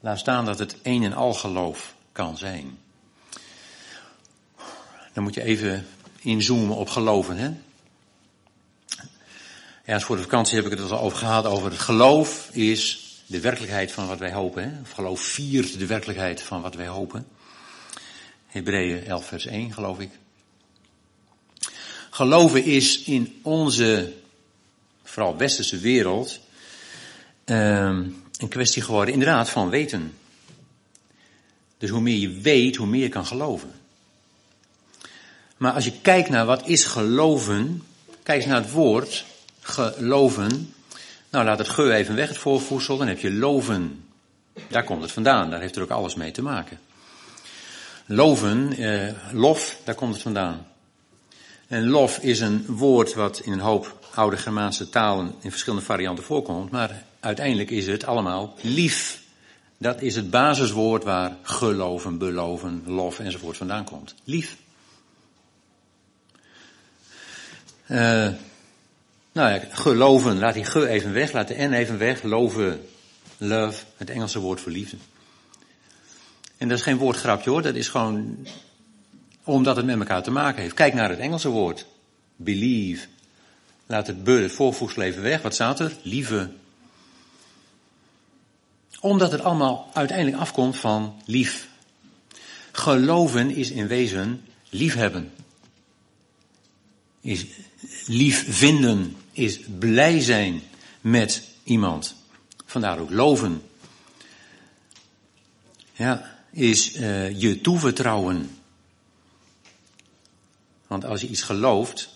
Laat 0.00 0.18
staan 0.18 0.44
dat 0.44 0.58
het 0.58 0.76
een 0.82 1.02
en 1.02 1.12
al 1.12 1.34
geloof 1.34 1.94
kan 2.12 2.36
zijn. 2.36 2.78
Dan 5.12 5.22
moet 5.22 5.34
je 5.34 5.42
even 5.42 5.86
inzoomen 6.20 6.76
op 6.76 6.88
geloven, 6.88 7.36
hè? 7.36 7.50
Ja, 9.86 10.00
voor 10.00 10.16
de 10.16 10.22
vakantie 10.22 10.56
heb 10.56 10.64
ik 10.64 10.78
het 10.78 10.90
al 10.90 11.00
over 11.00 11.18
gehad, 11.18 11.46
over 11.46 11.70
het 11.70 11.80
geloof 11.80 12.48
is 12.52 13.03
de 13.26 13.40
werkelijkheid 13.40 13.92
van 13.92 14.06
wat 14.06 14.18
wij 14.18 14.32
hopen. 14.32 14.62
Hè? 14.62 14.80
Of 14.80 14.90
geloof 14.90 15.20
viert 15.20 15.78
de 15.78 15.86
werkelijkheid 15.86 16.42
van 16.42 16.62
wat 16.62 16.74
wij 16.74 16.86
hopen. 16.86 17.26
Hebreeën 18.46 19.04
11 19.06 19.26
vers 19.26 19.46
1 19.46 19.72
geloof 19.72 19.98
ik. 19.98 20.10
Geloven 22.10 22.64
is 22.64 23.02
in 23.02 23.38
onze, 23.42 24.12
vooral 25.02 25.36
westerse 25.36 25.78
wereld, 25.78 26.40
ehm, 27.44 28.08
een 28.38 28.48
kwestie 28.48 28.82
geworden 28.82 29.12
inderdaad 29.12 29.50
van 29.50 29.68
weten. 29.68 30.14
Dus 31.78 31.90
hoe 31.90 32.00
meer 32.00 32.18
je 32.18 32.40
weet, 32.40 32.76
hoe 32.76 32.86
meer 32.86 33.02
je 33.02 33.08
kan 33.08 33.26
geloven. 33.26 33.72
Maar 35.56 35.72
als 35.72 35.84
je 35.84 36.00
kijkt 36.02 36.28
naar 36.28 36.46
wat 36.46 36.66
is 36.68 36.84
geloven, 36.84 37.82
kijk 38.22 38.38
eens 38.38 38.46
naar 38.50 38.62
het 38.62 38.70
woord 38.70 39.24
geloven. 39.60 40.74
Nou, 41.34 41.46
laat 41.46 41.58
het 41.58 41.68
geur 41.68 41.92
even 41.92 42.14
weg, 42.14 42.28
het 42.28 42.38
voorvoedsel. 42.38 42.96
Dan 42.96 43.06
heb 43.06 43.18
je 43.18 43.32
loven. 43.32 44.04
Daar 44.68 44.84
komt 44.84 45.02
het 45.02 45.12
vandaan. 45.12 45.50
Daar 45.50 45.60
heeft 45.60 45.76
er 45.76 45.82
ook 45.82 45.90
alles 45.90 46.14
mee 46.14 46.30
te 46.30 46.42
maken. 46.42 46.78
Loven, 48.06 48.72
eh, 48.72 49.12
lof, 49.32 49.78
daar 49.84 49.94
komt 49.94 50.12
het 50.12 50.22
vandaan. 50.22 50.66
En 51.66 51.88
lof 51.88 52.18
is 52.18 52.40
een 52.40 52.64
woord 52.68 53.14
wat 53.14 53.38
in 53.38 53.52
een 53.52 53.60
hoop 53.60 53.98
oude 54.14 54.36
Germaanse 54.36 54.88
talen 54.88 55.34
in 55.40 55.50
verschillende 55.50 55.84
varianten 55.84 56.24
voorkomt. 56.24 56.70
Maar 56.70 57.04
uiteindelijk 57.20 57.70
is 57.70 57.86
het 57.86 58.04
allemaal 58.04 58.54
lief. 58.60 59.22
Dat 59.78 60.02
is 60.02 60.16
het 60.16 60.30
basiswoord 60.30 61.04
waar 61.04 61.36
geloven, 61.42 62.18
beloven, 62.18 62.82
lof 62.86 63.18
enzovoort 63.18 63.56
vandaan 63.56 63.84
komt. 63.84 64.14
Lief. 64.24 64.56
Uh, 67.86 68.28
nou 69.34 69.50
ja, 69.52 69.60
geloven, 69.70 70.38
laat 70.38 70.54
die 70.54 70.64
ge 70.64 70.88
even 70.88 71.12
weg, 71.12 71.32
laat 71.32 71.48
de 71.48 71.54
n 71.54 71.72
even 71.72 71.98
weg. 71.98 72.22
Loven, 72.22 72.86
love, 73.36 73.84
het 73.96 74.10
Engelse 74.10 74.38
woord 74.38 74.60
voor 74.60 74.72
liefde. 74.72 74.96
En 76.56 76.68
dat 76.68 76.78
is 76.78 76.84
geen 76.84 76.96
woordgrapje 76.96 77.50
hoor, 77.50 77.62
dat 77.62 77.74
is 77.74 77.88
gewoon 77.88 78.46
omdat 79.44 79.76
het 79.76 79.86
met 79.86 79.98
elkaar 79.98 80.22
te 80.22 80.30
maken 80.30 80.62
heeft. 80.62 80.74
Kijk 80.74 80.94
naar 80.94 81.10
het 81.10 81.18
Engelse 81.18 81.48
woord. 81.48 81.86
Believe. 82.36 83.06
Laat 83.86 84.06
het 84.06 84.24
be, 84.24 84.32
het 84.32 84.52
voorvoegsel 84.52 85.02
even 85.02 85.22
weg. 85.22 85.42
Wat 85.42 85.54
staat 85.54 85.80
er? 85.80 85.96
Lieve. 86.02 86.50
Omdat 89.00 89.32
het 89.32 89.40
allemaal 89.40 89.90
uiteindelijk 89.92 90.36
afkomt 90.36 90.76
van 90.76 91.22
lief. 91.24 91.68
Geloven 92.72 93.50
is 93.50 93.70
in 93.70 93.86
wezen 93.86 94.44
liefhebben. 94.68 95.32
Is 97.20 97.46
lief 98.06 98.44
vinden 98.48 99.16
is 99.34 99.60
blij 99.78 100.20
zijn 100.20 100.62
met 101.00 101.42
iemand. 101.64 102.14
Vandaar 102.66 102.98
ook 102.98 103.10
loven. 103.10 103.62
Ja, 105.92 106.38
is 106.50 106.96
uh, 106.96 107.40
je 107.40 107.60
toevertrouwen. 107.60 108.58
Want 110.86 111.04
als 111.04 111.20
je 111.20 111.28
iets 111.28 111.42
gelooft, 111.42 112.08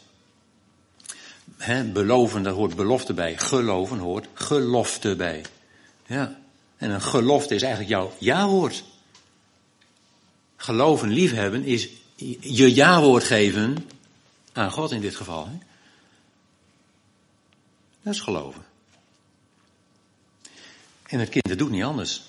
hè, 1.57 1.85
beloven, 1.85 2.43
daar 2.43 2.53
hoort 2.53 2.77
belofte 2.77 3.15
bij. 3.15 3.39
Geloven 3.39 3.99
hoort 3.99 4.27
gelofte 4.35 5.17
bij. 5.17 5.45
Ja. 6.07 6.39
En 6.77 6.91
een 6.91 7.03
gelofte 7.03 7.55
is 7.55 7.63
eigenlijk 7.63 7.93
jouw 7.93 8.13
ja-woord. 8.19 8.85
Geloven, 10.57 11.09
liefhebben 11.09 11.65
is 11.65 11.89
je 12.41 12.75
ja-woord 12.75 13.25
geven 13.25 13.77
aan 14.53 14.71
God 14.71 14.91
in 14.91 15.01
dit 15.01 15.17
geval. 15.17 15.47
Hè? 15.47 15.68
Is 18.09 18.21
geloven. 18.21 18.65
En 21.07 21.19
het 21.19 21.29
kind 21.29 21.49
dat 21.49 21.59
doet 21.59 21.71
niet 21.71 21.83
anders. 21.83 22.23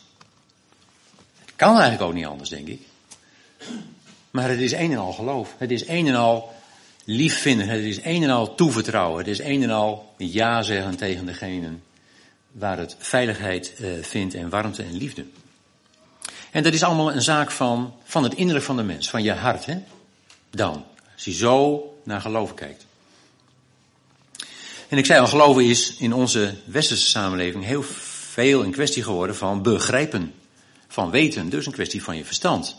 Het 1.45 1.53
kan 1.55 1.74
eigenlijk 1.74 2.01
ook 2.01 2.13
niet 2.13 2.25
anders, 2.25 2.50
denk 2.50 2.67
ik. 2.67 2.81
Maar 4.31 4.50
het 4.50 4.59
is 4.59 4.71
een 4.71 4.91
en 4.91 4.98
al 4.98 5.13
geloof. 5.13 5.55
Het 5.57 5.71
is 5.71 5.88
een 5.88 6.07
en 6.07 6.15
al 6.15 6.53
lief 7.03 7.41
vinden. 7.41 7.67
Het 7.67 7.83
is 7.83 8.03
een 8.03 8.24
en 8.24 8.29
al 8.29 8.55
toevertrouwen. 8.55 9.17
Het 9.17 9.27
is 9.27 9.39
een 9.39 9.63
en 9.63 9.69
al 9.69 10.13
ja 10.17 10.62
zeggen 10.63 10.98
tegen 10.98 11.25
degene 11.25 11.71
waar 12.51 12.77
het 12.77 12.95
veiligheid 13.00 13.74
uh, 13.79 14.03
vindt 14.03 14.33
en 14.33 14.50
warmte 14.50 14.83
en 14.83 14.93
liefde. 14.93 15.25
En 16.51 16.63
dat 16.63 16.74
is 16.74 16.83
allemaal 16.83 17.13
een 17.13 17.21
zaak 17.21 17.51
van, 17.51 17.93
van 18.03 18.24
het 18.24 18.33
innerlijk 18.33 18.65
van 18.65 18.77
de 18.77 18.83
mens, 18.83 19.09
van 19.09 19.24
je 19.24 19.33
hart. 19.33 19.65
Hè? 19.65 19.77
Dan, 20.50 20.86
als 21.13 21.25
je 21.25 21.33
zo 21.33 21.83
naar 22.03 22.21
geloven 22.21 22.55
kijkt. 22.55 22.88
En 24.89 24.98
ik 24.98 25.05
zei 25.05 25.19
al, 25.19 25.27
geloven 25.27 25.65
is 25.65 25.96
in 25.98 26.13
onze 26.13 26.55
westerse 26.65 27.08
samenleving 27.08 27.63
heel 27.63 27.84
veel 27.84 28.63
een 28.63 28.72
kwestie 28.72 29.03
geworden 29.03 29.36
van 29.36 29.62
begrijpen, 29.62 30.34
van 30.88 31.10
weten, 31.12 31.50
dus 31.50 31.65
een 31.65 31.72
kwestie 31.72 32.03
van 32.03 32.17
je 32.17 32.25
verstand. 32.25 32.75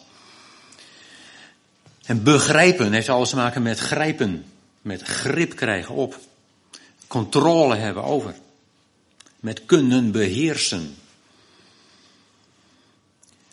En 2.05 2.23
begrijpen 2.23 2.93
heeft 2.93 3.09
alles 3.09 3.29
te 3.29 3.37
maken 3.37 3.63
met 3.63 3.79
grijpen, 3.79 4.45
met 4.83 5.03
grip 5.03 5.57
krijgen 5.57 5.95
op, 5.95 6.19
controle 7.07 7.77
hebben 7.77 8.05
over, 8.05 8.35
met 9.41 9.65
kunnen 9.67 10.13
beheersen. 10.13 10.97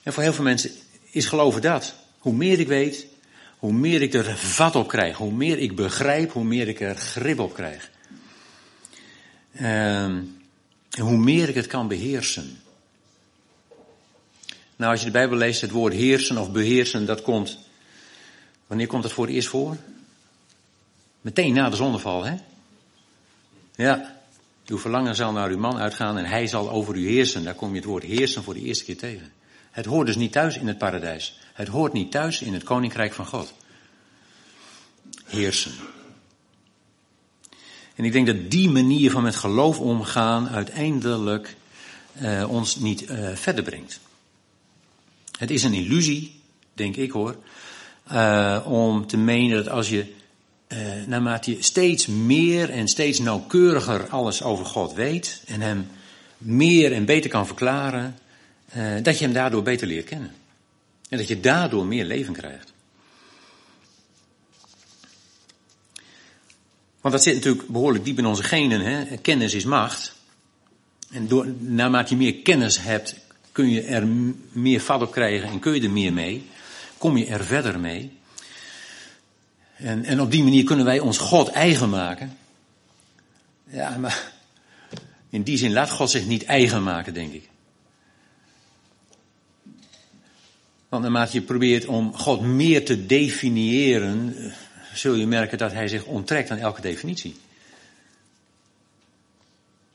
En 0.04 0.14
voor 0.14 0.24
heel 0.24 0.34
veel 0.34 0.44
mensen 0.44 0.72
is 1.12 1.26
geloven 1.26 1.62
dat. 1.62 1.96
Hoe 2.18 2.34
meer 2.34 2.60
ik 2.60 2.68
weet, 2.68 3.06
hoe 3.58 3.74
meer 3.74 4.02
ik 4.02 4.14
er 4.14 4.38
vat 4.38 4.76
op 4.76 4.88
krijg, 4.88 5.18
hoe 5.18 5.32
meer 5.32 5.58
ik 5.58 5.76
begrijp, 5.76 6.32
hoe 6.32 6.44
meer 6.44 6.68
ik 6.68 6.80
er 6.80 6.96
grip 6.96 7.40
op 7.40 7.54
krijg. 7.54 7.90
En 9.58 10.42
hoe 11.00 11.18
meer 11.18 11.50
ik 11.50 11.56
het 11.56 11.68
kan 11.68 11.88
beheersen. 11.88 12.60
Nou, 14.76 14.92
als 14.92 15.00
je 15.00 15.06
de 15.06 15.12
Bijbel 15.12 15.38
leest, 15.38 15.62
het 15.62 15.72
woord 15.72 15.94
heersen 15.94 16.38
of 16.38 16.52
beheersen, 16.52 17.06
dat 17.06 17.22
komt. 17.22 17.58
Wanneer 18.68 18.88
komt 18.88 19.04
dat 19.04 19.12
voor 19.12 19.26
het 19.26 19.36
eerst 19.36 19.48
voor? 19.48 19.78
Meteen 21.22 21.54
na 21.54 21.70
de 21.70 21.76
zondeval, 21.76 22.24
hè? 22.24 22.36
Ja. 23.76 24.16
Uw 24.66 24.78
verlangen 24.78 25.16
zal 25.16 25.32
naar 25.32 25.50
uw 25.50 25.58
man 25.58 25.78
uitgaan 25.78 26.18
en 26.18 26.26
hij 26.26 26.48
zal 26.48 26.70
over 26.70 26.96
u 26.96 27.08
heersen. 27.08 27.44
Daar 27.44 27.54
kom 27.54 27.70
je 27.70 27.76
het 27.76 27.86
woord 27.86 28.04
heersen 28.04 28.44
voor 28.44 28.54
de 28.54 28.62
eerste 28.62 28.84
keer 28.84 28.98
tegen. 28.98 29.32
Het 29.72 29.86
hoort 29.86 30.08
dus 30.08 30.16
niet 30.16 30.32
thuis 30.32 30.58
in 30.58 30.68
het 30.68 30.78
paradijs. 30.78 31.40
Het 31.54 31.68
hoort 31.68 31.94
niet 31.94 32.12
thuis 32.12 32.42
in 32.42 32.54
het 32.54 32.64
koninkrijk 32.64 33.14
van 33.14 33.26
God. 33.26 33.54
Heersen. 35.26 35.72
En 37.98 38.04
ik 38.04 38.12
denk 38.12 38.28
dat 38.28 38.52
die 38.52 38.70
manier 38.70 39.12
van 39.12 39.24
met 39.24 39.36
geloof 39.36 39.80
omgaan 39.80 40.50
uiteindelijk 40.50 41.56
uh, 42.22 42.50
ons 42.50 42.76
niet 42.76 43.10
uh, 43.10 43.30
verder 43.34 43.64
brengt. 43.64 44.00
Het 45.38 45.52
is 45.52 45.64
een 45.64 45.74
illusie, 45.74 46.40
denk 46.74 46.96
ik 46.96 47.12
hoor, 47.12 47.36
uh, 48.12 48.66
om 48.66 49.08
te 49.08 49.18
menen 49.18 49.58
dat 49.58 49.70
als 49.70 49.90
je, 49.90 50.16
naarmate 51.06 51.52
je 51.52 51.64
steeds 51.64 52.06
meer 52.06 52.70
en 52.70 52.88
steeds 52.88 53.20
nauwkeuriger 53.20 54.08
alles 54.08 54.44
over 54.44 54.66
God 54.66 54.94
weet 54.94 55.42
en 55.46 55.62
hem 55.62 55.88
meer 56.38 56.94
en 56.94 57.06
beter 57.06 57.30
kan 57.30 57.46
verklaren, 57.46 58.18
dat 59.02 59.18
je 59.18 59.26
hem 59.26 59.34
daardoor 59.34 59.64
beter 59.64 59.88
leert 59.88 60.06
kennen. 60.06 60.32
En 61.10 61.18
dat 61.18 61.28
je 61.28 61.40
daardoor 61.40 61.86
meer 61.86 62.06
leven 62.06 62.34
krijgt. 62.34 62.74
Want 67.08 67.20
dat 67.20 67.28
zit 67.28 67.44
natuurlijk 67.44 67.68
behoorlijk 67.68 68.06
diep 68.06 68.18
in 68.18 68.26
onze 68.26 68.44
genen. 68.44 68.82
Hè? 68.82 69.18
Kennis 69.18 69.54
is 69.54 69.66
macht. 69.66 70.16
En 71.12 71.28
door, 71.28 71.48
naarmate 71.60 72.10
je 72.10 72.16
meer 72.16 72.36
kennis 72.36 72.82
hebt, 72.82 73.16
kun 73.52 73.70
je 73.70 73.82
er 73.82 74.08
meer 74.52 74.80
vat 74.80 75.02
op 75.02 75.12
krijgen 75.12 75.50
en 75.50 75.60
kun 75.60 75.74
je 75.74 75.82
er 75.82 75.92
meer 75.92 76.14
mee. 76.14 76.46
Kom 76.98 77.18
je 77.18 77.26
er 77.26 77.46
verder 77.46 77.80
mee. 77.80 78.18
En, 79.76 80.04
en 80.04 80.22
op 80.22 80.32
die 80.32 80.44
manier 80.44 80.64
kunnen 80.64 80.86
wij 80.86 81.00
ons 81.00 81.18
God 81.18 81.50
eigen 81.50 81.90
maken. 81.90 82.38
Ja, 83.70 83.98
maar 83.98 84.32
in 85.30 85.44
die 85.44 85.58
zin 85.58 85.74
laat 85.74 85.90
God 85.90 86.10
zich 86.10 86.26
niet 86.26 86.46
eigen 86.46 86.84
maken, 86.84 87.14
denk 87.14 87.34
ik. 87.34 87.50
Want 90.90 91.04
naarmate 91.04 91.34
je 91.34 91.42
probeert 91.42 91.86
om 91.86 92.14
God 92.14 92.42
meer 92.42 92.86
te 92.86 93.06
definiëren, 93.06 94.36
zul 94.98 95.14
je 95.14 95.28
merken 95.28 95.58
dat 95.58 95.72
hij 95.72 95.88
zich 95.88 96.06
onttrekt 96.06 96.50
aan 96.50 96.58
elke 96.58 96.82
definitie. 96.82 97.36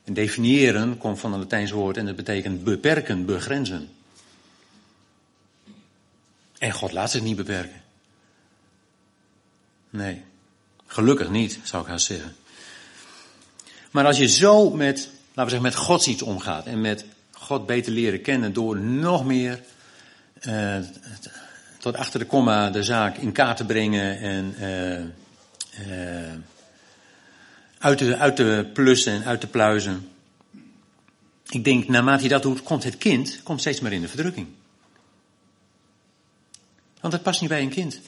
En 0.05 0.15
definiëren 0.15 0.99
komt 0.99 1.21
van 1.21 1.33
een 1.33 1.38
Latijns 1.38 1.71
woord 1.71 1.97
en 1.97 2.07
dat 2.07 2.17
betekent 2.17 2.65
beperken, 2.65 3.25
begrenzen. 3.25 3.88
En 6.59 6.73
God 6.73 6.93
laat 6.93 7.11
zich 7.11 7.23
niet 7.23 7.37
beperken. 7.37 7.81
Nee, 9.91 10.23
gelukkig 10.87 11.31
niet, 11.31 11.59
zou 11.62 11.83
ik 11.83 11.88
haast 11.88 12.07
zeggen. 12.07 12.37
Maar 13.91 14.07
als 14.07 14.19
je 14.19 14.29
zo 14.29 14.71
met, 14.71 14.97
laten 14.99 15.45
we 15.45 15.51
zeggen, 15.51 15.62
met 15.62 15.75
God 15.75 16.07
iets 16.07 16.23
omgaat 16.23 16.67
en 16.67 16.81
met 16.81 17.05
God 17.31 17.67
beter 17.67 17.93
leren 17.93 18.21
kennen 18.21 18.53
door 18.53 18.79
nog 18.79 19.25
meer 19.25 19.61
uh, 20.43 20.79
tot 21.83 21.97
achter 21.97 22.18
de 22.18 22.27
komma 22.27 22.71
de 22.71 22.83
zaak 22.83 23.16
in 23.16 23.33
kaart 23.33 23.57
te 23.57 23.64
brengen 23.64 24.18
en 24.18 24.55
uh, 24.61 24.99
uh, 25.88 26.33
uit, 27.79 27.99
te, 27.99 28.16
uit 28.16 28.37
te 28.37 28.71
plussen 28.73 29.12
en 29.12 29.25
uit 29.25 29.40
te 29.40 29.47
pluizen. 29.47 30.09
Ik 31.49 31.64
denk, 31.64 31.88
naarmate 31.88 32.23
je 32.23 32.29
dat 32.29 32.42
doet, 32.42 32.62
komt 32.62 32.85
het 32.85 32.97
kind 32.97 33.40
komt 33.42 33.61
steeds 33.61 33.81
meer 33.81 33.92
in 33.92 34.01
de 34.01 34.09
verdrukking. 34.09 34.47
Want 37.01 37.12
dat 37.12 37.23
past 37.23 37.40
niet 37.40 37.51
bij 37.51 37.62
een 37.62 37.71
kind. 37.71 38.01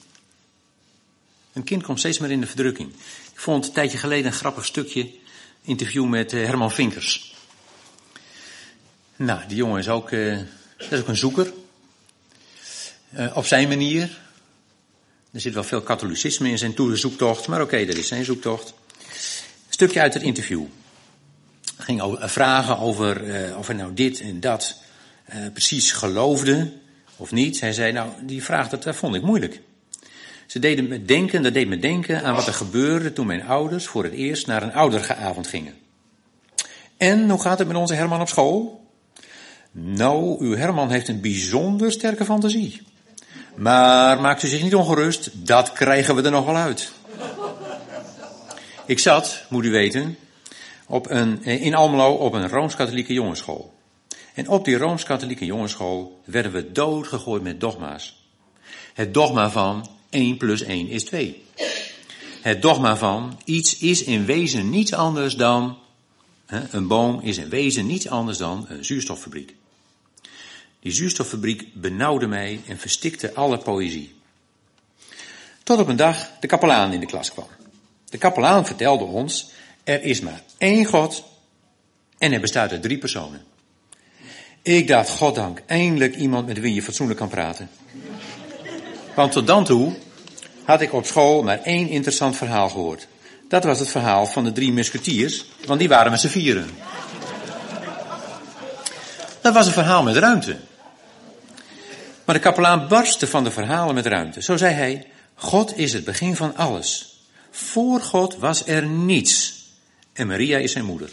Een 1.53 1.63
kind 1.63 1.83
komt 1.83 1.99
steeds 1.99 2.19
meer 2.19 2.31
in 2.31 2.41
de 2.41 2.47
verdrukking. 2.47 2.89
Ik 3.33 3.39
vond 3.39 3.65
een 3.65 3.73
tijdje 3.73 3.97
geleden 3.97 4.25
een 4.25 4.37
grappig 4.37 4.65
stukje 4.65 5.11
interview 5.61 6.05
met 6.05 6.31
Herman 6.31 6.71
Vinkers. 6.71 7.35
Nou, 9.15 9.47
die 9.47 9.57
jongen 9.57 9.79
is 9.79 9.89
ook, 9.89 10.09
dat 10.09 10.91
is 10.91 10.99
ook 10.99 11.07
een 11.07 11.17
zoeker. 11.17 11.53
Uh, 13.17 13.37
op 13.37 13.45
zijn 13.45 13.67
manier. 13.67 14.19
Er 15.31 15.41
zit 15.41 15.53
wel 15.53 15.63
veel 15.63 15.81
katholicisme 15.81 16.49
in 16.49 16.57
zijn 16.57 16.75
zoektocht, 16.93 17.47
maar 17.47 17.61
oké, 17.61 17.85
dat 17.85 17.95
is 17.95 18.07
zijn 18.07 18.25
zoektocht. 18.25 18.73
Een 19.07 19.73
stukje 19.73 20.01
uit 20.01 20.13
het 20.13 20.23
interview. 20.23 20.63
Ging 21.77 22.01
over, 22.01 22.23
uh, 22.23 22.27
vragen 22.27 22.77
over 22.77 23.23
uh, 23.23 23.57
of 23.57 23.67
hij 23.67 23.75
nou 23.75 23.93
dit 23.93 24.19
en 24.19 24.39
dat 24.39 24.75
precies 25.53 25.91
geloofde 25.91 26.71
of 27.15 27.31
niet. 27.31 27.59
Hij 27.59 27.73
zei, 27.73 27.91
nou, 27.91 28.09
die 28.21 28.43
vraag 28.43 28.69
dat, 28.69 28.95
vond 28.95 29.15
ik 29.15 29.21
moeilijk. 29.21 29.61
Ze 30.45 30.59
deden 30.59 30.87
me 30.87 31.05
denken, 31.05 31.43
dat 31.43 31.53
deed 31.53 31.67
me 31.67 31.79
denken 31.79 32.23
aan 32.23 32.35
wat 32.35 32.47
er 32.47 32.53
gebeurde 32.53 33.13
toen 33.13 33.27
mijn 33.27 33.45
ouders 33.45 33.85
voor 33.85 34.03
het 34.03 34.13
eerst 34.13 34.47
naar 34.47 34.63
een 34.63 34.73
oudergeavond 34.73 35.47
gingen. 35.47 35.73
En 36.97 37.29
hoe 37.29 37.41
gaat 37.41 37.59
het 37.59 37.67
met 37.67 37.77
onze 37.77 37.93
Herman 37.93 38.21
op 38.21 38.29
school? 38.29 38.85
Nou, 39.71 40.45
uw 40.45 40.55
Herman 40.55 40.91
heeft 40.91 41.07
een 41.07 41.21
bijzonder 41.21 41.91
sterke 41.91 42.25
fantasie. 42.25 42.81
Maar 43.55 44.21
maakt 44.21 44.43
u 44.43 44.47
zich 44.47 44.63
niet 44.63 44.75
ongerust, 44.75 45.29
dat 45.33 45.71
krijgen 45.71 46.15
we 46.15 46.21
er 46.21 46.31
nog 46.31 46.45
wel 46.45 46.55
uit. 46.55 46.91
Ik 48.85 48.99
zat, 48.99 49.43
moet 49.49 49.65
u 49.65 49.71
weten, 49.71 50.17
op 50.87 51.09
een, 51.09 51.43
in 51.43 51.75
Almelo 51.75 52.13
op 52.13 52.33
een 52.33 52.49
Rooms-Katholieke 52.49 53.13
jongensschool. 53.13 53.73
En 54.33 54.47
op 54.47 54.65
die 54.65 54.77
Rooms-Katholieke 54.77 55.45
jongensschool 55.45 56.21
werden 56.25 56.51
we 56.51 56.71
doodgegooid 56.71 57.43
met 57.43 57.59
dogma's. 57.59 58.23
Het 58.93 59.13
dogma 59.13 59.49
van 59.49 59.89
1 60.09 60.37
plus 60.37 60.61
1 60.61 60.87
is 60.87 61.03
2. 61.03 61.43
Het 62.41 62.61
dogma 62.61 62.97
van 62.97 63.39
iets 63.45 63.77
is 63.77 64.03
in 64.03 64.25
wezen 64.25 64.69
niets 64.69 64.93
anders 64.93 65.35
dan, 65.35 65.77
een 66.71 66.87
boom 66.87 67.19
is 67.21 67.37
in 67.37 67.49
wezen 67.49 67.85
niets 67.85 68.07
anders 68.07 68.37
dan 68.37 68.65
een 68.67 68.85
zuurstoffabriek. 68.85 69.55
Die 70.85 70.93
zuurstoffabriek 70.93 71.67
benauwde 71.73 72.27
mij 72.27 72.61
en 72.67 72.77
verstikte 72.77 73.33
alle 73.33 73.57
poëzie. 73.57 74.15
Tot 75.63 75.79
op 75.79 75.87
een 75.87 75.95
dag 75.95 76.29
de 76.39 76.47
kapelaan 76.47 76.93
in 76.93 76.99
de 76.99 77.05
klas 77.05 77.31
kwam. 77.31 77.47
De 78.09 78.17
kapelaan 78.17 78.65
vertelde 78.65 79.03
ons, 79.03 79.49
er 79.83 80.03
is 80.03 80.21
maar 80.21 80.41
één 80.57 80.85
God 80.85 81.23
en 82.17 82.31
er 82.31 82.39
bestaat 82.39 82.71
uit 82.71 82.81
drie 82.81 82.97
personen. 82.97 83.43
Ik 84.61 84.87
dacht, 84.87 85.09
goddank, 85.09 85.61
eindelijk 85.65 86.15
iemand 86.15 86.47
met 86.47 86.59
wie 86.59 86.73
je 86.73 86.83
fatsoenlijk 86.83 87.19
kan 87.19 87.29
praten. 87.29 87.69
Want 89.15 89.31
tot 89.31 89.47
dan 89.47 89.65
toe 89.65 89.95
had 90.63 90.81
ik 90.81 90.93
op 90.93 91.05
school 91.05 91.43
maar 91.43 91.61
één 91.61 91.89
interessant 91.89 92.35
verhaal 92.37 92.69
gehoord. 92.69 93.07
Dat 93.47 93.63
was 93.63 93.79
het 93.79 93.89
verhaal 93.89 94.25
van 94.25 94.43
de 94.43 94.51
drie 94.51 94.71
musketiers, 94.71 95.45
want 95.65 95.79
die 95.79 95.89
waren 95.89 96.11
met 96.11 96.19
z'n 96.19 96.27
vieren. 96.27 96.69
Dat 99.41 99.53
was 99.53 99.65
een 99.65 99.73
verhaal 99.73 100.03
met 100.03 100.15
ruimte. 100.15 100.57
Maar 102.25 102.35
de 102.35 102.41
kapelaan 102.41 102.87
barstte 102.87 103.27
van 103.27 103.43
de 103.43 103.51
verhalen 103.51 103.95
met 103.95 104.05
ruimte. 104.05 104.41
Zo 104.41 104.57
zei 104.57 104.73
hij, 104.73 105.07
God 105.35 105.77
is 105.77 105.93
het 105.93 106.03
begin 106.03 106.35
van 106.35 106.55
alles. 106.55 107.19
Voor 107.51 108.01
God 108.01 108.37
was 108.37 108.67
er 108.67 108.85
niets. 108.85 109.63
En 110.13 110.27
Maria 110.27 110.57
is 110.57 110.71
zijn 110.71 110.85
moeder. 110.85 111.09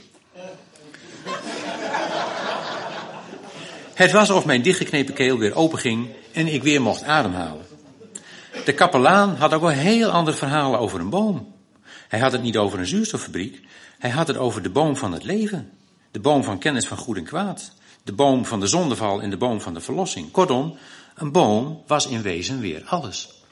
Het 3.94 4.12
was 4.12 4.30
of 4.30 4.44
mijn 4.44 4.62
dichtgeknepen 4.62 5.14
keel 5.14 5.38
weer 5.38 5.54
openging 5.54 6.08
en 6.32 6.46
ik 6.46 6.62
weer 6.62 6.82
mocht 6.82 7.02
ademhalen. 7.02 7.66
De 8.64 8.74
kapelaan 8.74 9.36
had 9.36 9.52
ook 9.52 9.60
wel 9.60 9.70
heel 9.70 10.10
andere 10.10 10.36
verhalen 10.36 10.78
over 10.78 11.00
een 11.00 11.10
boom. 11.10 11.54
Hij 12.08 12.20
had 12.20 12.32
het 12.32 12.42
niet 12.42 12.56
over 12.56 12.78
een 12.78 12.86
zuurstoffabriek, 12.86 13.60
hij 13.98 14.10
had 14.10 14.26
het 14.26 14.36
over 14.36 14.62
de 14.62 14.70
boom 14.70 14.96
van 14.96 15.12
het 15.12 15.24
leven. 15.24 15.70
De 16.10 16.20
boom 16.20 16.44
van 16.44 16.58
kennis 16.58 16.86
van 16.86 16.96
goed 16.96 17.16
en 17.16 17.24
kwaad. 17.24 17.72
De 18.04 18.12
boom 18.12 18.44
van 18.44 18.60
de 18.60 18.66
zondeval 18.66 19.22
en 19.22 19.30
de 19.30 19.36
boom 19.36 19.60
van 19.60 19.74
de 19.74 19.80
verlossing. 19.80 20.30
Kortom, 20.30 20.76
een 21.14 21.32
boom 21.32 21.82
was 21.86 22.06
in 22.06 22.22
wezen 22.22 22.60
weer 22.60 22.82
alles. 22.84 23.42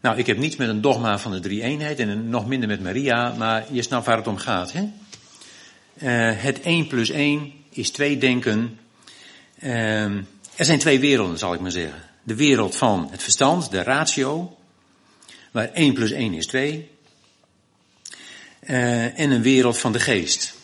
Nou, 0.00 0.18
ik 0.18 0.26
heb 0.26 0.38
niets 0.38 0.56
met 0.56 0.68
een 0.68 0.80
dogma 0.80 1.18
van 1.18 1.32
de 1.32 1.40
drie 1.40 1.62
eenheid 1.62 1.98
en 1.98 2.28
nog 2.28 2.46
minder 2.46 2.68
met 2.68 2.82
Maria, 2.82 3.34
maar 3.38 3.64
je 3.70 3.82
snapt 3.82 4.06
waar 4.06 4.16
het 4.16 4.26
om 4.26 4.36
gaat. 4.36 4.72
Hè? 4.72 4.82
Uh, 4.82 6.42
het 6.42 6.60
1 6.60 6.86
plus 6.86 7.10
1 7.10 7.52
is 7.70 7.90
twee 7.90 8.18
denken. 8.18 8.78
Uh, 9.58 10.04
er 10.56 10.64
zijn 10.64 10.78
twee 10.78 11.00
werelden, 11.00 11.38
zal 11.38 11.54
ik 11.54 11.60
maar 11.60 11.70
zeggen. 11.70 12.02
De 12.22 12.34
wereld 12.34 12.76
van 12.76 13.08
het 13.10 13.22
verstand, 13.22 13.70
de 13.70 13.82
ratio, 13.82 14.56
waar 15.50 15.70
1 15.72 15.94
plus 15.94 16.10
1 16.10 16.34
is 16.34 16.46
2. 16.46 16.90
Uh, 18.60 19.18
en 19.18 19.30
een 19.30 19.42
wereld 19.42 19.78
van 19.78 19.92
de 19.92 20.00
geest. 20.00 20.54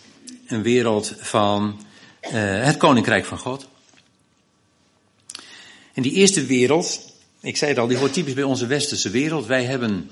Een 0.46 0.62
wereld 0.62 1.14
van 1.18 1.84
uh, 2.22 2.30
het 2.64 2.76
koninkrijk 2.76 3.24
van 3.24 3.38
God. 3.38 3.68
En 5.92 6.02
die 6.02 6.12
eerste 6.12 6.46
wereld, 6.46 7.00
ik 7.40 7.56
zei 7.56 7.70
het 7.70 7.80
al, 7.80 7.86
die 7.86 7.96
hoort 7.96 8.12
typisch 8.12 8.34
bij 8.34 8.42
onze 8.42 8.66
westerse 8.66 9.10
wereld. 9.10 9.46
Wij 9.46 9.64
hebben 9.64 10.10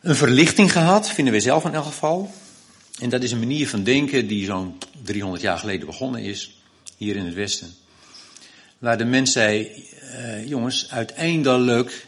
een 0.00 0.16
verlichting 0.16 0.72
gehad, 0.72 1.08
vinden 1.08 1.32
wij 1.32 1.42
zelf 1.42 1.64
in 1.64 1.74
elk 1.74 1.84
geval. 1.84 2.34
En 3.00 3.08
dat 3.08 3.22
is 3.22 3.32
een 3.32 3.38
manier 3.38 3.68
van 3.68 3.82
denken 3.82 4.26
die 4.26 4.44
zo'n 4.44 4.78
300 5.02 5.42
jaar 5.42 5.58
geleden 5.58 5.86
begonnen 5.86 6.20
is, 6.20 6.58
hier 6.96 7.16
in 7.16 7.24
het 7.24 7.34
Westen. 7.34 7.74
Waar 8.78 8.98
de 8.98 9.04
mens 9.04 9.32
zei, 9.32 9.70
uh, 10.02 10.48
jongens, 10.48 10.90
uiteindelijk 10.90 12.06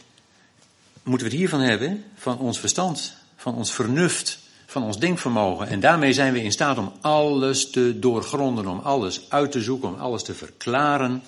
moeten 1.03 1.27
we 1.27 1.33
het 1.33 1.41
hiervan 1.41 1.59
hebben, 1.59 2.03
van 2.15 2.39
ons 2.39 2.59
verstand, 2.59 3.13
van 3.35 3.55
ons 3.55 3.73
vernuft, 3.73 4.39
van 4.65 4.83
ons 4.83 4.99
denkvermogen. 4.99 5.67
En 5.67 5.79
daarmee 5.79 6.13
zijn 6.13 6.33
we 6.33 6.43
in 6.43 6.51
staat 6.51 6.77
om 6.77 6.91
alles 7.01 7.69
te 7.69 7.99
doorgronden, 7.99 8.67
om 8.67 8.79
alles 8.79 9.21
uit 9.29 9.51
te 9.51 9.61
zoeken, 9.61 9.89
om 9.89 9.99
alles 9.99 10.23
te 10.23 10.33
verklaren. 10.33 11.23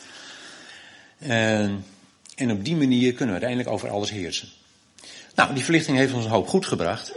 En, 1.20 1.86
en 2.36 2.52
op 2.52 2.66
die 2.66 2.76
manier 2.76 3.14
kunnen 3.14 3.36
we 3.36 3.42
uiteindelijk 3.42 3.70
over 3.70 3.90
alles 3.90 4.10
heersen. 4.10 4.48
Nou, 5.36 5.54
die 5.54 5.64
verlichting 5.64 5.98
heeft 5.98 6.14
ons 6.14 6.26
een 6.26 6.32
hoop 6.32 6.48
goed 6.48 6.66
gebracht. 6.66 7.14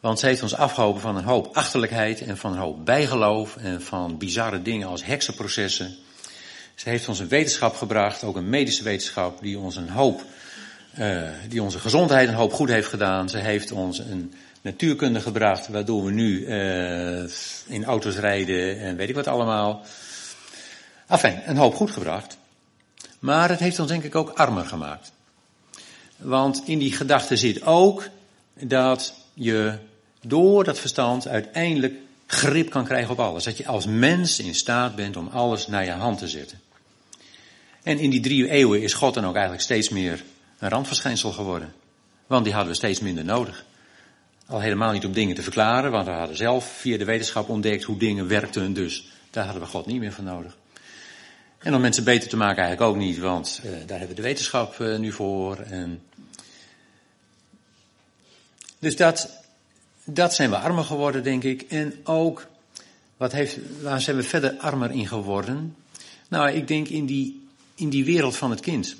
Want 0.00 0.18
ze 0.18 0.26
heeft 0.26 0.42
ons 0.42 0.54
afgehouden 0.54 1.02
van 1.02 1.16
een 1.16 1.24
hoop 1.24 1.56
achterlijkheid 1.56 2.20
en 2.20 2.36
van 2.36 2.52
een 2.52 2.58
hoop 2.58 2.84
bijgeloof 2.84 3.56
en 3.56 3.82
van 3.82 4.18
bizarre 4.18 4.62
dingen 4.62 4.88
als 4.88 5.04
heksenprocessen. 5.04 5.96
Ze 6.74 6.88
heeft 6.88 7.08
ons 7.08 7.18
een 7.18 7.28
wetenschap 7.28 7.76
gebracht, 7.76 8.24
ook 8.24 8.36
een 8.36 8.48
medische 8.48 8.84
wetenschap, 8.84 9.40
die 9.40 9.58
ons 9.58 9.76
een 9.76 9.88
hoop, 9.88 10.24
uh, 10.98 11.28
die 11.48 11.62
onze 11.62 11.78
gezondheid 11.78 12.28
een 12.28 12.34
hoop 12.34 12.52
goed 12.52 12.68
heeft 12.68 12.88
gedaan. 12.88 13.28
Ze 13.28 13.38
heeft 13.38 13.72
ons 13.72 13.98
een 13.98 14.34
natuurkunde 14.60 15.20
gebracht, 15.20 15.68
waardoor 15.68 16.04
we 16.04 16.10
nu 16.10 16.46
uh, 16.46 17.30
in 17.66 17.84
auto's 17.84 18.16
rijden 18.16 18.80
en 18.80 18.96
weet 18.96 19.08
ik 19.08 19.14
wat 19.14 19.26
allemaal. 19.26 19.84
Enfin, 21.08 21.40
een 21.46 21.56
hoop 21.56 21.74
goed 21.74 21.90
gebracht. 21.90 22.38
Maar 23.26 23.48
het 23.48 23.60
heeft 23.60 23.78
ons 23.78 23.88
denk 23.88 24.04
ik 24.04 24.14
ook 24.14 24.30
armer 24.30 24.64
gemaakt. 24.64 25.12
Want 26.16 26.62
in 26.66 26.78
die 26.78 26.92
gedachte 26.92 27.36
zit 27.36 27.62
ook 27.62 28.08
dat 28.60 29.14
je 29.34 29.78
door 30.20 30.64
dat 30.64 30.78
verstand 30.78 31.28
uiteindelijk 31.28 31.94
grip 32.26 32.70
kan 32.70 32.84
krijgen 32.84 33.10
op 33.10 33.20
alles. 33.20 33.44
Dat 33.44 33.56
je 33.56 33.66
als 33.66 33.86
mens 33.86 34.38
in 34.38 34.54
staat 34.54 34.96
bent 34.96 35.16
om 35.16 35.28
alles 35.28 35.66
naar 35.66 35.84
je 35.84 35.90
hand 35.90 36.18
te 36.18 36.28
zetten. 36.28 36.60
En 37.82 37.98
in 37.98 38.10
die 38.10 38.20
drie 38.20 38.50
eeuwen 38.50 38.82
is 38.82 38.94
God 38.94 39.14
dan 39.14 39.26
ook 39.26 39.34
eigenlijk 39.34 39.62
steeds 39.62 39.88
meer 39.88 40.24
een 40.58 40.68
randverschijnsel 40.68 41.32
geworden. 41.32 41.72
Want 42.26 42.44
die 42.44 42.52
hadden 42.52 42.72
we 42.72 42.78
steeds 42.78 43.00
minder 43.00 43.24
nodig. 43.24 43.64
Al 44.46 44.60
helemaal 44.60 44.92
niet 44.92 45.06
om 45.06 45.12
dingen 45.12 45.34
te 45.34 45.42
verklaren, 45.42 45.90
want 45.90 46.06
we 46.06 46.12
hadden 46.12 46.36
zelf 46.36 46.64
via 46.64 46.98
de 46.98 47.04
wetenschap 47.04 47.48
ontdekt 47.48 47.84
hoe 47.84 47.96
dingen 47.96 48.28
werkten, 48.28 48.72
dus 48.72 49.08
daar 49.30 49.44
hadden 49.44 49.62
we 49.62 49.68
God 49.68 49.86
niet 49.86 50.00
meer 50.00 50.12
voor 50.12 50.24
nodig. 50.24 50.56
En 51.58 51.74
om 51.74 51.80
mensen 51.80 52.04
beter 52.04 52.28
te 52.28 52.36
maken 52.36 52.62
eigenlijk 52.62 52.90
ook 52.90 53.02
niet, 53.02 53.18
want 53.18 53.60
uh, 53.64 53.70
daar 53.70 53.98
hebben 53.98 54.08
we 54.08 54.22
de 54.22 54.28
wetenschap 54.28 54.78
uh, 54.78 54.98
nu 54.98 55.12
voor. 55.12 55.56
En... 55.56 56.02
Dus 58.78 58.96
dat, 58.96 59.30
dat 60.04 60.34
zijn 60.34 60.50
we 60.50 60.58
armer 60.58 60.84
geworden, 60.84 61.22
denk 61.22 61.44
ik. 61.44 61.62
En 61.62 61.94
ook, 62.04 62.46
wat 63.16 63.32
heeft, 63.32 63.58
waar 63.82 64.00
zijn 64.00 64.16
we 64.16 64.22
verder 64.22 64.54
armer 64.58 64.90
in 64.90 65.06
geworden? 65.06 65.76
Nou, 66.28 66.50
ik 66.50 66.68
denk 66.68 66.88
in 66.88 67.06
die, 67.06 67.46
in 67.74 67.88
die 67.88 68.04
wereld 68.04 68.36
van 68.36 68.50
het 68.50 68.60
kind. 68.60 68.96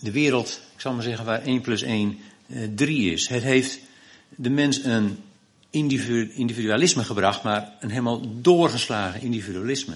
De 0.00 0.10
wereld, 0.10 0.60
ik 0.74 0.80
zal 0.80 0.92
maar 0.92 1.02
zeggen, 1.02 1.24
waar 1.24 1.42
1 1.42 1.60
plus 1.60 1.82
1 1.82 2.18
uh, 2.46 2.68
3 2.74 3.12
is. 3.12 3.28
Het 3.28 3.42
heeft 3.42 3.78
de 4.28 4.50
mens 4.50 4.84
een 4.84 5.18
individualisme 5.70 7.04
gebracht, 7.04 7.42
maar 7.42 7.72
een 7.80 7.90
helemaal 7.90 8.40
doorgeslagen 8.40 9.20
individualisme. 9.20 9.94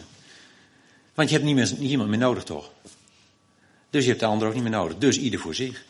Want 1.16 1.29
je 1.29 1.35
hebt 1.35 1.46
niet 1.46 1.57
meer, 1.57 1.72
niemand 1.79 2.09
meer 2.09 2.18
nodig, 2.18 2.44
toch? 2.44 2.70
Dus 3.90 4.02
je 4.02 4.09
hebt 4.09 4.20
de 4.20 4.26
ander 4.26 4.48
ook 4.48 4.55
niet 4.55 4.62
meer 4.62 4.72
nodig. 4.72 4.98
Dus 4.98 5.18
ieder 5.18 5.40
voor 5.40 5.55
zich. 5.55 5.85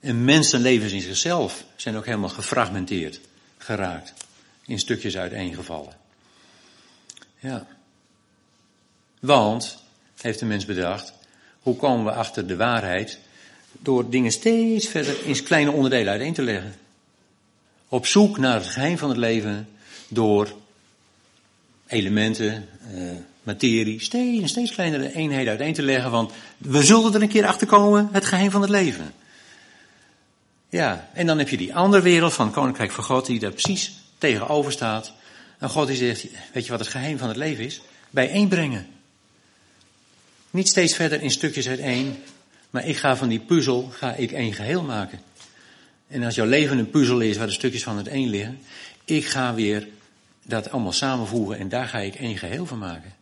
En 0.00 0.24
mensenlevens 0.24 0.92
in 0.92 1.00
zichzelf 1.00 1.64
zijn 1.76 1.96
ook 1.96 2.06
helemaal 2.06 2.28
gefragmenteerd 2.28 3.20
geraakt. 3.58 4.12
In 4.66 4.78
stukjes 4.78 5.16
uiteengevallen. 5.16 5.96
Ja. 7.38 7.66
Want, 9.20 9.82
heeft 10.20 10.38
de 10.38 10.44
mens 10.44 10.64
bedacht, 10.64 11.12
hoe 11.60 11.76
komen 11.76 12.04
we 12.04 12.12
achter 12.12 12.46
de 12.46 12.56
waarheid? 12.56 13.18
Door 13.72 14.10
dingen 14.10 14.32
steeds 14.32 14.88
verder 14.88 15.26
in 15.26 15.42
kleine 15.42 15.70
onderdelen 15.70 16.12
uiteen 16.12 16.34
te 16.34 16.42
leggen. 16.42 16.74
Op 17.88 18.06
zoek 18.06 18.38
naar 18.38 18.54
het 18.54 18.66
geheim 18.66 18.98
van 18.98 19.08
het 19.08 19.18
leven 19.18 19.68
door 20.08 20.52
elementen, 21.86 22.68
uh, 22.94 23.10
materie, 23.44 24.00
steeds, 24.00 24.50
steeds 24.50 24.72
kleinere 24.72 25.14
eenheden 25.14 25.48
uiteen 25.48 25.74
te 25.74 25.82
leggen, 25.82 26.10
want 26.10 26.32
we 26.58 26.82
zullen 26.82 27.14
er 27.14 27.22
een 27.22 27.28
keer 27.28 27.46
achter 27.46 27.66
komen, 27.66 28.08
het 28.12 28.24
geheim 28.24 28.50
van 28.50 28.60
het 28.60 28.70
leven. 28.70 29.12
Ja, 30.68 31.08
en 31.12 31.26
dan 31.26 31.38
heb 31.38 31.48
je 31.48 31.56
die 31.56 31.74
andere 31.74 32.02
wereld 32.02 32.32
van 32.32 32.50
Koninkrijk 32.50 32.90
van 32.90 33.04
God, 33.04 33.26
die 33.26 33.38
daar 33.38 33.52
precies 33.52 33.92
tegenover 34.18 34.72
staat. 34.72 35.12
En 35.58 35.68
God 35.68 35.86
die 35.86 35.96
zegt, 35.96 36.26
weet 36.52 36.64
je 36.64 36.70
wat 36.70 36.80
het 36.80 36.88
geheim 36.88 37.18
van 37.18 37.28
het 37.28 37.36
leven 37.36 37.64
is? 37.64 37.80
Bijeenbrengen. 38.10 38.86
Niet 40.50 40.68
steeds 40.68 40.94
verder 40.94 41.22
in 41.22 41.30
stukjes 41.30 41.68
uiteen, 41.68 42.16
maar 42.70 42.86
ik 42.86 42.96
ga 42.96 43.16
van 43.16 43.28
die 43.28 43.40
puzzel, 43.40 43.88
ga 43.92 44.12
ik 44.12 44.32
één 44.32 44.52
geheel 44.52 44.82
maken. 44.82 45.20
En 46.08 46.22
als 46.22 46.34
jouw 46.34 46.46
leven 46.46 46.78
een 46.78 46.90
puzzel 46.90 47.20
is 47.20 47.36
waar 47.36 47.46
de 47.46 47.52
stukjes 47.52 47.82
van 47.82 47.96
het 47.96 48.08
één 48.08 48.28
liggen, 48.28 48.58
ik 49.04 49.26
ga 49.26 49.54
weer 49.54 49.88
dat 50.42 50.70
allemaal 50.70 50.92
samenvoegen 50.92 51.58
en 51.58 51.68
daar 51.68 51.86
ga 51.86 51.98
ik 51.98 52.14
één 52.14 52.36
geheel 52.36 52.66
van 52.66 52.78
maken. 52.78 53.12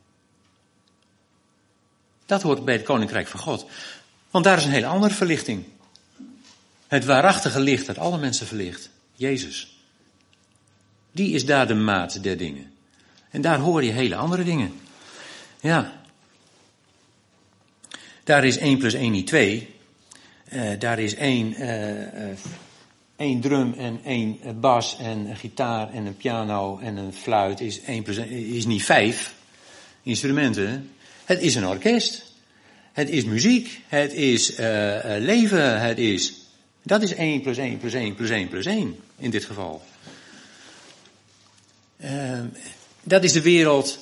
Dat 2.32 2.42
hoort 2.42 2.64
bij 2.64 2.74
het 2.74 2.82
koninkrijk 2.82 3.26
van 3.26 3.40
God. 3.40 3.66
Want 4.30 4.44
daar 4.44 4.58
is 4.58 4.64
een 4.64 4.70
hele 4.70 4.86
andere 4.86 5.14
verlichting. 5.14 5.64
Het 6.86 7.04
waarachtige 7.04 7.60
licht 7.60 7.86
dat 7.86 7.98
alle 7.98 8.18
mensen 8.18 8.46
verlicht. 8.46 8.90
Jezus. 9.14 9.76
Die 11.10 11.34
is 11.34 11.44
daar 11.44 11.66
de 11.66 11.74
maat 11.74 12.22
der 12.22 12.36
dingen. 12.36 12.72
En 13.30 13.40
daar 13.40 13.58
hoor 13.58 13.84
je 13.84 13.90
hele 13.90 14.16
andere 14.16 14.44
dingen. 14.44 14.80
Ja. 15.60 15.92
Daar 18.24 18.44
is 18.44 18.58
1 18.58 18.78
plus 18.78 18.94
1 18.94 19.12
niet 19.12 19.26
2. 19.26 19.74
Uh, 20.52 20.70
daar 20.78 20.98
is 20.98 21.14
één, 21.14 21.62
uh, 21.62 22.00
uh, 22.00 22.06
één 23.16 23.40
drum 23.40 23.74
en 23.78 24.00
één 24.04 24.60
bas 24.60 24.96
en 24.98 25.26
een 25.26 25.36
gitaar 25.36 25.92
en 25.92 26.06
een 26.06 26.16
piano 26.16 26.78
en 26.78 26.96
een 26.96 27.12
fluit 27.12 27.60
is, 27.60 27.80
1 27.80 28.02
plus 28.02 28.16
1, 28.16 28.28
is 28.30 28.66
niet 28.66 28.84
5 28.84 29.34
instrumenten. 30.02 30.90
Het 31.24 31.40
is 31.40 31.54
een 31.54 31.66
orkest. 31.66 32.32
Het 32.92 33.08
is 33.08 33.24
muziek. 33.24 33.80
Het 33.86 34.12
is 34.12 34.50
uh, 34.50 34.56
leven. 35.18 35.80
Het 35.80 35.98
is. 35.98 36.32
Dat 36.82 37.02
is 37.02 37.14
1 37.14 37.40
plus 37.40 37.56
1 37.56 37.78
plus 37.78 37.92
1 37.92 38.14
plus 38.14 38.30
1 38.30 38.48
plus 38.48 38.66
1 38.66 38.96
in 39.16 39.30
dit 39.30 39.44
geval. 39.44 39.82
Uh, 42.04 42.40
dat 43.02 43.24
is 43.24 43.32
de 43.32 43.42
wereld 43.42 43.98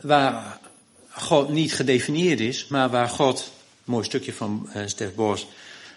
waar 0.00 0.58
God 1.08 1.48
niet 1.48 1.74
gedefinieerd 1.74 2.40
is, 2.40 2.66
maar 2.66 2.90
waar 2.90 3.08
God, 3.08 3.52
mooi 3.84 4.04
stukje 4.04 4.32
van 4.32 4.70
uh, 4.76 4.82
Stef 4.86 5.14
Bos, 5.14 5.46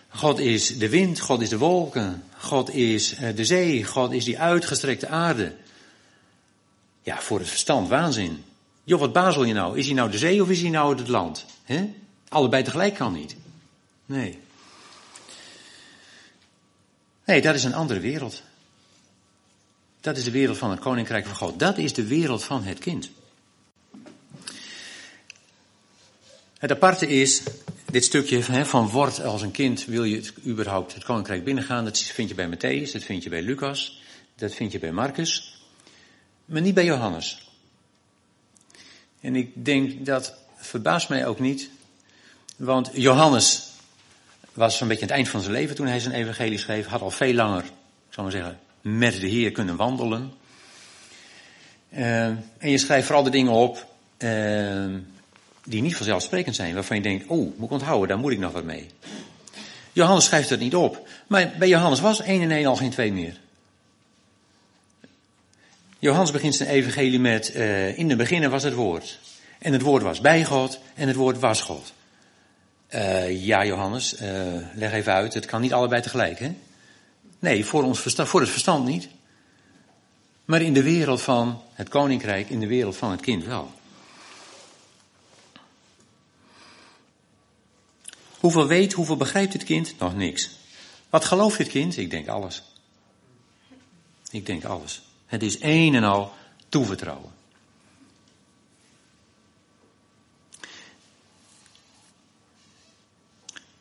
God 0.10 0.40
is 0.40 0.78
de 0.78 0.90
wind, 0.90 1.20
God 1.20 1.42
is 1.42 1.50
de 1.50 1.58
wolken, 1.58 2.24
God 2.38 2.74
is 2.74 3.16
de 3.36 3.46
zee, 3.46 3.84
God 3.84 4.12
is 4.12 4.24
die 4.24 4.40
uitgestrekte 4.40 5.08
aarde. 5.08 5.52
ja, 7.06 7.22
voor 7.22 7.40
het 7.40 7.50
verstand 7.50 7.90
waanzin. 7.90 8.44
Joh, 8.86 9.00
wat 9.00 9.14
bazel 9.14 9.44
je 9.44 9.54
nou? 9.54 9.78
Is 9.78 9.86
hij 9.86 9.96
nou 9.96 10.12
de 10.12 10.18
zee 10.18 10.42
of 10.42 10.50
is 10.50 10.62
hij 10.62 10.70
nou 10.70 10.98
het 10.98 11.08
land? 11.08 11.46
He? 11.64 11.94
Allebei 12.30 12.64
tegelijk 12.64 12.94
kan 12.94 13.14
niet. 13.14 13.36
Nee. 14.06 14.40
Nee, 17.26 17.42
dat 17.42 17.56
is 17.56 17.64
een 17.64 17.74
andere 17.74 18.00
wereld. 18.00 18.44
Dat 20.02 20.18
is 20.18 20.24
de 20.24 20.32
wereld 20.32 20.58
van 20.58 20.70
het 20.70 20.80
Koninkrijk 20.80 21.26
van 21.26 21.36
God. 21.36 21.60
Dat 21.60 21.78
is 21.78 21.94
de 21.94 22.08
wereld 22.08 22.44
van 22.44 22.64
het 22.64 22.80
kind. 22.80 23.10
Het 26.58 26.72
aparte 26.72 27.08
is, 27.08 27.42
dit 27.86 28.04
stukje 28.04 28.66
van 28.66 28.90
word 28.90 29.24
als 29.24 29.42
een 29.42 29.52
kind, 29.52 29.86
wil 29.86 30.04
je 30.04 30.16
het, 30.16 30.34
überhaupt 30.46 30.94
het 30.94 31.04
Koninkrijk 31.04 31.44
binnengaan, 31.44 31.86
dat 31.86 32.00
vind 32.00 32.30
je 32.30 32.36
bij 32.36 32.50
Matthäus, 32.50 32.92
dat 32.92 33.04
vind 33.04 33.24
je 33.24 33.30
bij 33.30 33.42
Lucas, 33.42 34.02
dat 34.36 34.54
vind 34.54 34.72
je 34.72 34.80
bij 34.80 34.92
Marcus, 34.92 35.60
maar 36.46 36.62
niet 36.62 36.74
bij 36.74 36.86
Johannes. 36.86 37.45
En 39.26 39.36
ik 39.36 39.66
denk 39.66 40.06
dat 40.06 40.34
verbaast 40.56 41.10
mij 41.10 41.28
ook 41.28 41.40
niet, 41.40 41.70
want 42.56 42.90
Johannes 42.94 43.72
was 44.54 44.78
zo'n 44.78 44.88
beetje 44.88 45.04
aan 45.04 45.10
het 45.10 45.18
eind 45.18 45.30
van 45.30 45.42
zijn 45.42 45.54
leven 45.54 45.76
toen 45.76 45.88
hij 45.88 46.00
zijn 46.00 46.14
evangelie 46.14 46.58
schreef, 46.58 46.86
had 46.86 47.02
al 47.02 47.12
veel 47.12 47.34
langer, 47.34 47.64
ik 47.64 47.70
zou 48.10 48.28
maar 48.28 48.36
zeggen, 48.36 48.60
met 48.82 49.20
de 49.20 49.28
Heer 49.28 49.52
kunnen 49.52 49.76
wandelen. 49.76 50.34
Uh, 51.90 52.26
en 52.26 52.40
je 52.58 52.78
schrijft 52.78 53.06
vooral 53.06 53.24
de 53.24 53.30
dingen 53.30 53.52
op 53.52 53.86
uh, 54.18 54.86
die 55.64 55.82
niet 55.82 55.96
vanzelfsprekend 55.96 56.56
zijn, 56.56 56.74
waarvan 56.74 56.98
je 56.98 57.04
denkt, 57.04 57.28
oh, 57.28 57.58
moet 57.58 57.66
ik 57.66 57.72
onthouden, 57.72 58.08
daar 58.08 58.20
moet 58.20 58.32
ik 58.32 58.40
nog 58.40 58.52
wat 58.52 58.64
mee. 58.64 58.88
Johannes 59.92 60.26
schrijft 60.26 60.50
het 60.50 60.60
niet 60.60 60.76
op, 60.76 61.08
maar 61.28 61.52
bij 61.60 61.68
Johannes 61.68 62.00
was 62.00 62.22
één 62.22 62.42
en 62.42 62.52
één 62.52 62.66
al 62.66 62.76
geen 62.76 62.90
twee 62.90 63.12
meer. 63.12 63.40
Johannes 66.06 66.32
begint 66.32 66.56
zijn 66.56 66.70
evangelie 66.70 67.20
met, 67.20 67.56
uh, 67.56 67.98
in 67.98 68.08
de 68.08 68.16
beginnen 68.16 68.50
was 68.50 68.64
het 68.64 68.74
woord. 68.74 69.20
En 69.60 69.74
het 69.74 69.82
woord 69.82 70.04
was 70.04 70.22
bij 70.22 70.46
God 70.46 70.80
en 70.96 71.08
het 71.08 71.16
woord 71.16 71.40
was 71.40 71.62
God. 71.62 71.94
Uh, 72.90 73.46
ja, 73.46 73.66
Johannes, 73.66 74.22
uh, 74.22 74.30
leg 74.74 74.92
even 74.92 75.14
uit, 75.14 75.34
het 75.34 75.46
kan 75.46 75.62
niet 75.62 75.74
allebei 75.74 76.02
tegelijk, 76.02 76.40
hè? 76.40 76.56
Nee, 77.40 77.66
voor, 77.66 77.84
ons 77.84 78.00
verstand, 78.00 78.30
voor 78.30 78.40
het 78.40 78.50
verstand 78.50 78.86
niet. 78.88 79.08
Maar 80.46 80.62
in 80.62 80.74
de 80.74 80.84
wereld 80.84 81.22
van 81.22 81.62
het 81.74 81.90
koninkrijk, 81.90 82.50
in 82.50 82.60
de 82.60 82.68
wereld 82.68 82.98
van 82.98 83.12
het 83.12 83.22
kind 83.22 83.46
wel. 83.46 83.72
Hoeveel 88.40 88.68
weet, 88.68 88.94
hoeveel 88.94 89.18
begrijpt 89.18 89.54
het 89.54 89.64
kind? 89.64 89.96
Nog 90.00 90.16
niks. 90.16 90.50
Wat 91.10 91.26
gelooft 91.26 91.58
het 91.58 91.68
kind? 91.68 91.98
Ik 91.98 92.10
denk 92.10 92.28
alles. 92.28 92.64
Ik 94.32 94.46
denk 94.46 94.64
alles. 94.64 95.05
Het 95.26 95.44
is 95.44 95.58
een 95.62 95.96
en 95.96 96.04
al 96.04 96.34
toevertrouwen. 96.70 97.34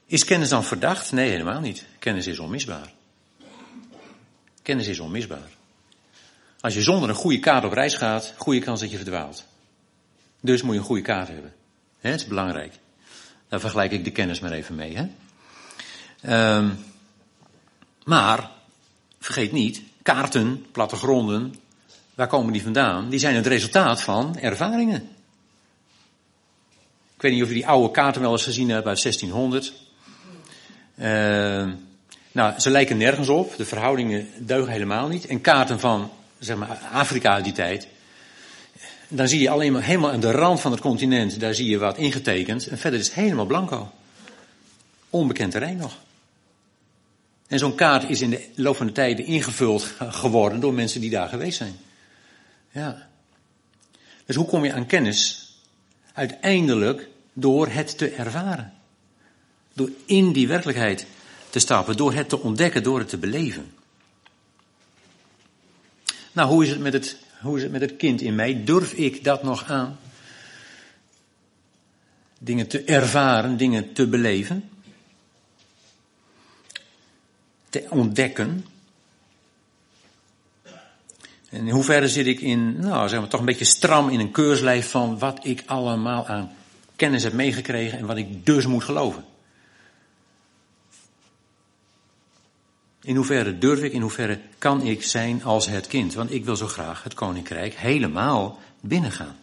Is 0.07 0.25
kennis 0.25 0.49
dan 0.49 0.65
verdacht? 0.65 1.13
Nee, 1.13 1.31
helemaal 1.31 1.61
niet. 1.61 1.87
Kennis 1.99 2.27
is 2.27 2.39
onmisbaar. 2.39 2.93
Kennis 4.63 4.87
is 4.87 5.01
onmisbaar. 5.01 5.51
Als 6.61 6.75
je 6.75 6.83
zonder 6.83 7.09
een 7.09 7.15
goede 7.15 7.39
kaart 7.39 7.65
op 7.65 7.73
reis 7.73 7.95
gaat, 7.95 8.35
goede 8.37 8.61
kans 8.61 8.81
dat 8.81 8.91
je 8.91 8.97
verdwaalt. 8.97 9.45
Dus 10.41 10.63
moet 10.63 10.75
je 10.75 10.81
een 10.81 10.87
goede 10.87 11.03
kaart 11.03 11.29
hebben. 11.29 11.55
He, 11.99 12.11
het 12.11 12.21
is 12.21 12.27
belangrijk. 12.27 12.73
Daar 13.49 13.61
vergelijk 13.61 13.93
ik 13.93 14.05
de 14.05 14.11
kennis 14.11 14.41
maar 14.41 14.53
even 14.53 14.75
mee. 14.75 14.97
Hè? 14.97 16.57
Um, 16.57 16.85
maar, 18.05 18.51
vergeet 19.19 19.53
niet, 19.53 19.83
kaarten, 20.05 20.67
plattegronden, 20.73 21.55
waar 22.15 22.27
komen 22.27 22.53
die 22.53 22.63
vandaan? 22.63 23.09
Die 23.09 23.19
zijn 23.19 23.35
het 23.35 23.47
resultaat 23.47 24.03
van 24.03 24.39
ervaringen. 24.39 25.09
Ik 27.15 27.23
weet 27.23 27.33
niet 27.33 27.43
of 27.43 27.49
je 27.49 27.55
die 27.55 27.67
oude 27.67 27.91
kaarten 27.91 28.23
wel 28.23 28.33
eens 28.33 28.45
gezien 28.45 28.69
hebt 28.69 28.87
uit 28.87 29.03
1600. 29.03 29.73
Uh, 30.95 31.05
nou, 32.33 32.61
ze 32.61 32.71
lijken 32.71 32.97
nergens 32.97 33.29
op. 33.29 33.57
De 33.57 33.65
verhoudingen 33.65 34.29
deugen 34.39 34.73
helemaal 34.73 35.09
niet. 35.09 35.27
En 35.27 35.41
kaarten 35.41 35.81
van, 35.81 36.11
zeg 36.39 36.57
maar, 36.57 36.79
Afrika 36.93 37.33
uit 37.33 37.45
die 37.45 37.53
tijd. 37.53 37.89
Dan 39.09 39.29
zie 39.29 39.41
je 39.41 39.51
alleen 39.51 39.73
maar 39.73 39.83
helemaal 39.83 40.11
aan 40.11 40.21
de 40.21 40.31
rand 40.31 40.61
van 40.61 40.73
het 40.73 40.81
continent, 40.81 41.41
daar 41.41 41.55
zie 41.55 41.71
je 41.71 41.79
wat 41.79 41.97
ingetekend. 41.97 42.67
En 42.67 42.79
verder 42.79 43.01
is 43.01 43.07
het 43.07 43.15
helemaal 43.15 43.47
blanco. 43.47 43.93
Onbekend 45.11 45.51
terrein 45.51 45.77
nog. 45.77 45.99
En 47.47 47.59
zo'n 47.59 47.75
kaart 47.75 48.11
is 48.11 48.21
in 48.21 48.31
de 48.31 48.49
loop 48.55 48.77
van 48.77 48.87
de 48.87 48.93
tijden 48.93 49.25
ingevuld 49.25 49.95
geworden 49.99 50.61
door 50.61 50.75
mensen 50.75 51.01
die 51.01 51.11
daar 51.11 51.29
geweest 51.29 51.57
zijn. 51.57 51.77
Ja. 52.71 53.09
Dus 54.27 54.37
hoe 54.37 54.47
kom 54.47 54.65
je 54.65 54.73
aan 54.73 54.87
kennis? 54.87 55.49
Uiteindelijk 56.13 57.09
door 57.33 57.69
het 57.69 57.99
te 57.99 58.11
ervaren. 58.11 58.73
Door 59.73 59.91
in 60.05 60.33
die 60.33 60.49
werkelijkheid 60.49 61.07
te 61.51 61.59
stappen, 61.59 61.97
door 61.97 62.15
het 62.15 62.29
te 62.29 62.41
ontdekken, 62.41 62.83
door 62.83 62.99
het 62.99 63.09
te 63.09 63.19
beleven. 63.19 63.73
Nou, 66.33 66.49
hoe 66.49 66.65
is 66.65 66.71
het 66.71 66.81
met 66.81 66.93
het, 66.93 67.17
hoe 67.41 67.57
is 67.57 67.63
het, 67.63 67.73
met 67.73 67.81
het 67.81 67.97
kind 67.97 68.21
in 68.21 68.35
mij? 68.35 68.65
Durf 68.65 68.93
ik 68.93 69.25
dat 69.25 69.43
nog 69.43 69.65
aan? 69.65 69.99
Dingen 72.39 72.67
te 72.67 72.83
ervaren, 72.83 73.57
dingen 73.57 73.93
te 73.93 74.07
beleven, 74.07 74.69
te 77.75 77.87
ontdekken. 77.91 78.67
En 81.51 81.67
in 81.67 81.69
hoeverre 81.69 82.09
zit 82.09 82.27
ik 82.27 82.41
in, 82.41 82.81
nou 82.81 83.09
zeg 83.09 83.21
maar, 83.21 83.29
toch 83.29 83.41
een 83.41 83.47
beetje 83.47 83.65
stram 83.65 84.09
in 84.09 84.21
een 84.21 84.31
keurslijf 84.31 84.91
van 84.91 85.19
wat 85.19 85.45
ik 85.45 85.63
allemaal 85.67 86.27
aan 86.27 86.53
kennis 86.97 87.23
heb 87.23 87.33
meegekregen 87.33 87.99
en 87.99 88.07
wat 88.07 88.17
ik 88.17 88.47
dus 88.47 88.67
moet 88.67 88.85
geloven. 88.85 89.25
In 93.03 93.17
hoeverre 93.17 93.59
durf 93.59 93.81
ik, 93.81 93.93
in 93.93 94.01
hoeverre 94.01 94.41
kan 94.59 94.83
ik 94.83 95.03
zijn 95.03 95.45
als 95.45 95.67
het 95.67 95.87
kind? 95.87 96.15
Want 96.15 96.33
ik 96.33 96.45
wil 96.45 96.57
zo 96.57 96.67
graag 96.67 97.03
het 97.03 97.15
koninkrijk 97.15 97.75
helemaal 97.75 98.61
binnengaan. 98.81 99.37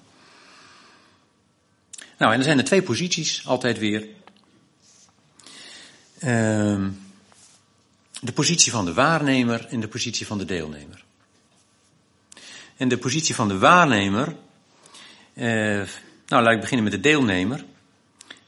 Nou, 2.18 2.34
en 2.34 2.38
er 2.40 2.46
zijn 2.46 2.58
er 2.58 2.64
twee 2.64 2.84
posities 2.84 3.48
altijd 3.48 3.78
weer. 3.80 4.08
Uh, 6.24 6.88
de 8.22 8.32
positie 8.32 8.72
van 8.72 8.86
de 8.86 8.94
waarnemer 8.94 9.66
en 9.66 9.80
de 9.80 9.88
positie 9.88 10.28
van 10.28 10.38
de 10.38 10.46
deelnemer. 10.46 11.04
En 12.78 12.88
de 12.88 12.98
positie 12.98 13.36
van 13.36 13.48
de 13.48 13.58
waarnemer, 13.58 14.36
uh, 15.34 15.84
nou 16.28 16.44
laat 16.44 16.54
ik 16.54 16.60
beginnen 16.60 16.84
met 16.84 16.94
de 16.94 17.00
deelnemer. 17.00 17.66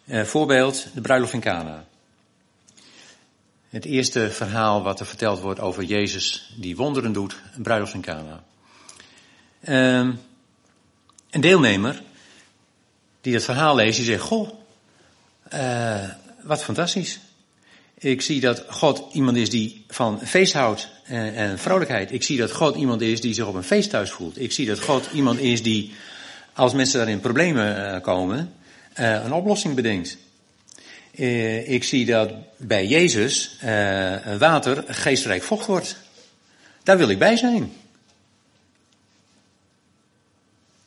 Uh, 0.05 0.23
voorbeeld, 0.23 0.87
de 0.93 1.01
bruiloft 1.01 1.33
in 1.33 1.39
Cana. 1.39 1.85
Het 3.69 3.85
eerste 3.85 4.31
verhaal 4.31 4.83
wat 4.83 4.99
er 4.99 5.05
verteld 5.05 5.39
wordt 5.39 5.59
over 5.59 5.83
Jezus 5.83 6.53
die 6.55 6.75
wonderen 6.75 7.13
doet, 7.13 7.35
een 7.55 7.63
bruiloft 7.63 7.93
in 7.93 8.01
Cana. 8.01 8.43
Um, 9.67 10.19
een 11.29 11.41
deelnemer 11.41 12.01
die 13.21 13.33
het 13.33 13.43
verhaal 13.43 13.75
leest, 13.75 13.97
die 13.97 14.05
zegt, 14.05 14.21
goh, 14.21 14.49
uh, 15.53 16.09
wat 16.43 16.63
fantastisch. 16.63 17.19
Ik 18.03 18.21
zie 18.21 18.39
dat 18.39 18.63
God 18.67 19.13
iemand 19.13 19.37
is 19.37 19.49
die 19.49 19.85
van 19.87 20.19
feest 20.23 20.53
houdt 20.53 20.89
en, 21.03 21.35
en 21.35 21.59
vrolijkheid. 21.59 22.11
Ik 22.11 22.23
zie 22.23 22.37
dat 22.37 22.51
God 22.51 22.75
iemand 22.75 23.01
is 23.01 23.21
die 23.21 23.33
zich 23.33 23.45
op 23.45 23.55
een 23.55 23.63
feest 23.63 23.89
thuis 23.89 24.11
voelt. 24.11 24.39
Ik 24.39 24.51
zie 24.51 24.65
dat 24.65 24.79
God 24.79 25.09
iemand 25.13 25.39
is 25.39 25.63
die, 25.63 25.93
als 26.53 26.73
mensen 26.73 26.97
daarin 26.97 27.19
problemen 27.19 27.77
uh, 27.77 28.01
komen, 28.01 28.53
uh, 28.99 29.23
een 29.23 29.33
oplossing 29.33 29.75
bedenkt. 29.75 30.17
Ik 31.65 31.83
zie 31.83 32.05
dat 32.05 32.31
bij 32.57 32.87
Jezus 32.87 33.57
water 34.37 34.83
geestrijk 34.87 35.43
vocht 35.43 35.65
wordt. 35.65 35.97
Daar 36.83 36.97
wil 36.97 37.09
ik 37.09 37.19
bij 37.19 37.37
zijn. 37.37 37.71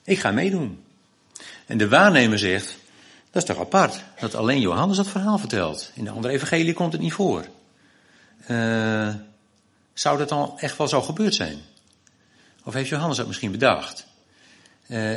Ik 0.05 0.19
ga 0.19 0.31
meedoen. 0.31 0.85
En 1.67 1.79
de 1.79 1.89
waarnemer 1.89 2.39
zegt, 2.39 2.77
dat 3.37 3.49
is 3.49 3.55
toch 3.55 3.65
apart, 3.65 4.03
dat 4.21 4.35
alleen 4.35 4.61
Johannes 4.61 4.97
dat 4.97 5.09
verhaal 5.09 5.39
vertelt. 5.39 5.91
In 5.95 6.05
de 6.05 6.11
andere 6.11 6.35
evangelie 6.35 6.73
komt 6.73 6.93
het 6.93 7.01
niet 7.01 7.13
voor. 7.13 7.47
Uh, 8.51 9.09
zou 9.93 10.19
dat 10.19 10.29
dan 10.29 10.53
echt 10.59 10.77
wel 10.77 10.89
zo 10.89 11.03
gebeurd 11.03 11.35
zijn? 11.35 11.59
Of 12.65 12.75
heeft 12.75 12.89
Johannes 12.89 13.17
dat 13.17 13.27
misschien 13.27 13.51
bedacht? 13.51 14.07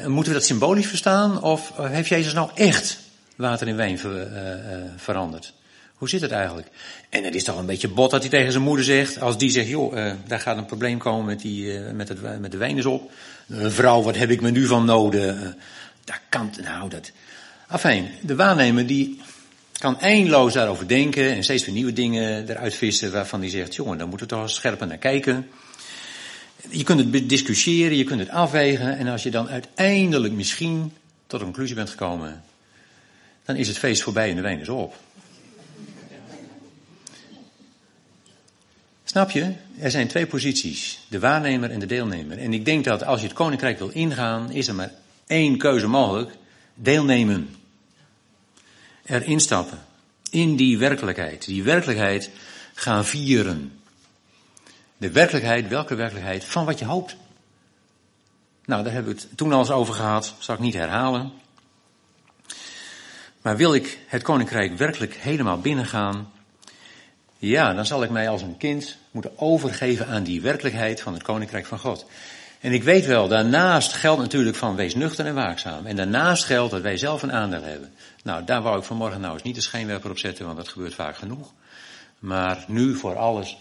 moeten 0.06 0.34
we 0.34 0.40
dat 0.40 0.46
symbolisch 0.46 0.88
verstaan? 0.88 1.42
Of 1.42 1.74
heeft 1.78 2.10
Jezus 2.10 2.34
nou 2.34 2.50
echt 2.54 3.00
water 3.36 3.68
in 3.68 3.76
wijn 3.76 4.00
uh, 4.06 4.12
uh, 4.12 4.26
veranderd. 4.96 5.54
Hoe 5.94 6.10
zit 6.10 6.22
het 6.22 6.32
eigenlijk? 6.32 6.68
En 7.10 7.24
het 7.24 7.36
is 7.36 7.44
toch 7.44 7.58
een 7.58 7.66
beetje 7.66 7.88
bot 7.88 8.12
dat 8.12 8.22
hij 8.22 8.30
tegen 8.30 8.52
zijn 8.52 8.64
moeder 8.64 8.86
zegt, 8.86 9.22
als 9.22 9.38
die 9.38 9.50
zegt, 9.50 9.68
joh, 9.68 9.98
uh, 9.98 10.14
daar 10.28 10.40
gaat 10.40 10.58
een 10.58 10.66
probleem 10.66 10.98
komen 10.98 11.26
met, 11.26 11.40
die, 11.40 11.80
met, 11.80 12.08
het, 12.08 12.40
met 12.40 12.52
de 12.52 12.58
wijn 12.58 12.78
is 12.78 12.86
op. 12.86 13.12
vrouw, 13.50 14.02
wat 14.02 14.16
heb 14.16 14.30
ik 14.30 14.42
me 14.42 14.52
nu 14.52 14.66
van 14.66 14.86
nodig? 14.86 15.36
daar 16.04 16.22
kan, 16.30 16.54
nou 16.64 16.90
dat... 16.90 17.12
Afijn, 17.72 18.12
de 18.22 18.36
waarnemer 18.36 18.88
die 18.88 19.22
kan 19.78 20.00
eindeloos 20.00 20.54
daarover 20.54 20.88
denken 20.88 21.32
en 21.32 21.44
steeds 21.44 21.66
weer 21.66 21.74
nieuwe 21.74 21.94
dingen 21.94 22.50
eruit 22.50 22.76
vissen 22.76 23.12
waarvan 23.12 23.40
hij 23.40 23.50
zegt, 23.50 23.76
jongen, 23.76 23.98
daar 23.98 24.08
moeten 24.08 24.28
we 24.28 24.34
toch 24.34 24.50
scherper 24.50 24.88
naar 24.88 24.98
kijken. 24.98 25.50
Je 26.70 26.84
kunt 26.84 27.14
het 27.14 27.30
discussiëren, 27.30 27.98
je 27.98 28.04
kunt 28.04 28.20
het 28.20 28.30
afwegen. 28.30 28.98
En 28.98 29.08
als 29.08 29.24
je 29.24 29.32
dan 29.32 29.50
uiteindelijk 29.50 30.34
misschien 30.34 30.94
tot 31.28 31.40
een 31.40 31.46
conclusie 31.46 31.76
bent 31.76 31.90
gekomen, 31.90 32.44
dan 33.46 33.56
is 33.56 33.68
het 33.68 33.78
feest 33.78 34.02
voorbij 34.02 34.30
en 34.30 34.36
de 34.36 34.42
wijn 34.42 34.60
is 34.60 34.70
op. 34.70 34.96
Snap 39.04 39.32
je? 39.32 39.54
Er 39.80 39.92
zijn 39.92 40.08
twee 40.08 40.26
posities, 40.26 41.00
de 41.08 41.20
waarnemer 41.20 41.72
en 41.72 41.80
de 41.80 41.86
deelnemer. 41.86 42.38
En 42.38 42.54
ik 42.54 42.66
denk 42.66 42.84
dat 42.84 43.04
als 43.04 43.20
je 43.20 43.28
het 43.28 43.36
koninkrijk 43.36 43.80
wil 43.80 43.90
ingaan, 43.90 44.52
is 44.52 44.68
er 44.68 44.76
maar 44.76 44.92
één 45.28 45.58
keuze 45.58 45.88
mogelijk: 45.88 46.32
deelnemen. 46.76 47.58
Erin 49.10 49.40
stappen. 49.40 49.80
In 50.30 50.56
die 50.56 50.78
werkelijkheid. 50.78 51.46
Die 51.46 51.64
werkelijkheid 51.64 52.30
gaan 52.74 53.06
vieren. 53.06 53.82
De 54.98 55.12
werkelijkheid, 55.12 55.68
welke 55.68 55.96
werkelijkheid? 55.96 56.46
Van 56.46 56.66
wat 56.66 56.80
je 56.80 56.86
hoopt. 56.86 57.16
Nou, 58.66 58.84
daar 58.84 58.94
hebben 58.94 59.14
we 59.16 59.20
het 59.20 59.38
toen 59.38 59.54
al 59.54 59.60
eens 59.60 59.72
over 59.72 59.94
gehad, 59.94 60.34
zal 60.40 60.56
ik 60.56 60.62
niet 60.62 60.74
herhalen. 60.74 61.32
Maar 63.42 63.58
wil 63.58 63.74
ik 63.74 64.00
het 64.08 64.22
koninkrijk 64.22 64.78
werkelijk 64.78 65.16
helemaal 65.16 65.60
binnengaan, 65.60 66.32
ja, 67.38 67.74
dan 67.74 67.86
zal 67.86 68.04
ik 68.04 68.10
mij 68.10 68.30
als 68.30 68.42
een 68.42 68.58
kind 68.58 68.98
moeten 69.12 69.40
overgeven 69.40 70.08
aan 70.08 70.24
die 70.24 70.42
werkelijkheid 70.42 71.02
van 71.02 71.14
het 71.14 71.24
koninkrijk 71.24 71.66
van 71.66 71.80
God. 71.80 72.06
En 72.60 72.74
ik 72.74 72.84
weet 72.84 73.06
wel, 73.06 73.28
daarnaast 73.28 73.94
geldt 73.94 74.22
natuurlijk 74.22 74.56
van 74.56 74.76
wees 74.76 74.96
nuchter 74.96 75.26
en 75.26 75.36
waakzaam. 75.36 75.86
En 75.86 75.96
daarnaast 75.96 76.44
geldt 76.44 76.72
dat 76.72 76.82
wij 76.82 76.98
zelf 76.98 77.24
een 77.24 77.32
aandeel 77.32 77.64
hebben. 77.64 77.94
Nou, 78.24 78.44
daar 78.44 78.62
wou 78.62 78.78
ik 78.78 78.84
vanmorgen 78.84 79.22
nou 79.22 79.34
eens 79.34 79.44
niet 79.44 79.56
de 79.56 79.62
schijnwerper 79.62 80.10
op 80.10 80.18
zetten, 80.18 80.46
want 80.46 80.58
dat 80.58 80.68
gebeurt 80.68 80.94
vaak 80.94 81.18
genoeg. 81.18 81.54
Maar 82.20 82.66
nu 82.68 82.96
voor 82.96 83.18
alles, 83.18 83.58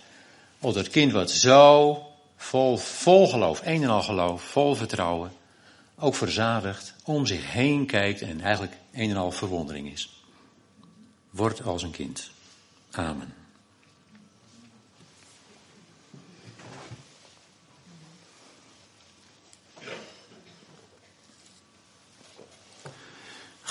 op 0.58 0.74
dat 0.74 0.88
kind 0.88 1.12
wat 1.12 1.30
zo 1.30 2.02
vol, 2.36 2.76
vol 2.76 3.28
geloof, 3.28 3.60
een 3.64 3.82
en 3.82 3.88
al 3.88 4.02
geloof, 4.02 4.42
vol 4.42 4.74
vertrouwen, 4.74 5.32
ook 5.98 6.14
verzadigd, 6.14 6.94
om 7.04 7.26
zich 7.26 7.52
heen 7.52 7.86
kijkt 7.86 8.22
en 8.22 8.40
eigenlijk 8.40 8.76
een 8.92 9.10
en 9.10 9.16
al 9.16 9.30
verwondering 9.30 9.92
is. 9.92 10.22
Word 11.30 11.62
als 11.62 11.82
een 11.82 11.90
kind. 11.90 12.30
Amen. 12.90 13.37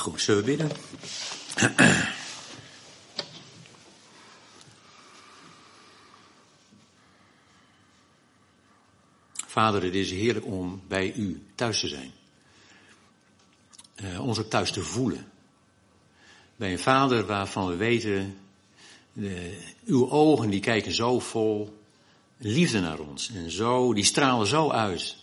Goed, 0.08 0.22
zullen 0.22 0.44
we 0.44 0.50
bidden? 0.56 0.72
Vader, 9.48 9.84
het 9.84 9.94
is 9.94 10.12
heerlijk 10.12 10.46
om 10.46 10.82
bij 10.88 11.14
u 11.14 11.44
thuis 11.56 11.80
te 11.80 11.88
zijn. 11.88 12.12
Uh, 13.96 14.26
ons 14.26 14.40
ook 14.40 14.50
thuis 14.50 14.72
te 14.72 14.82
voelen. 14.82 15.32
Bij 16.56 16.72
een 16.72 16.80
vader 16.80 17.26
waarvan 17.26 17.68
we 17.68 17.76
weten, 17.76 18.38
de, 19.14 19.58
uw 19.86 20.10
ogen 20.10 20.50
die 20.50 20.60
kijken 20.60 20.92
zo 20.92 21.20
vol 21.20 21.82
liefde 22.38 22.80
naar 22.80 23.00
ons. 23.00 23.32
En 23.32 23.52
zo, 23.52 23.94
die 23.94 24.04
stralen 24.04 24.48
zo 24.48 24.72
uit 24.72 25.18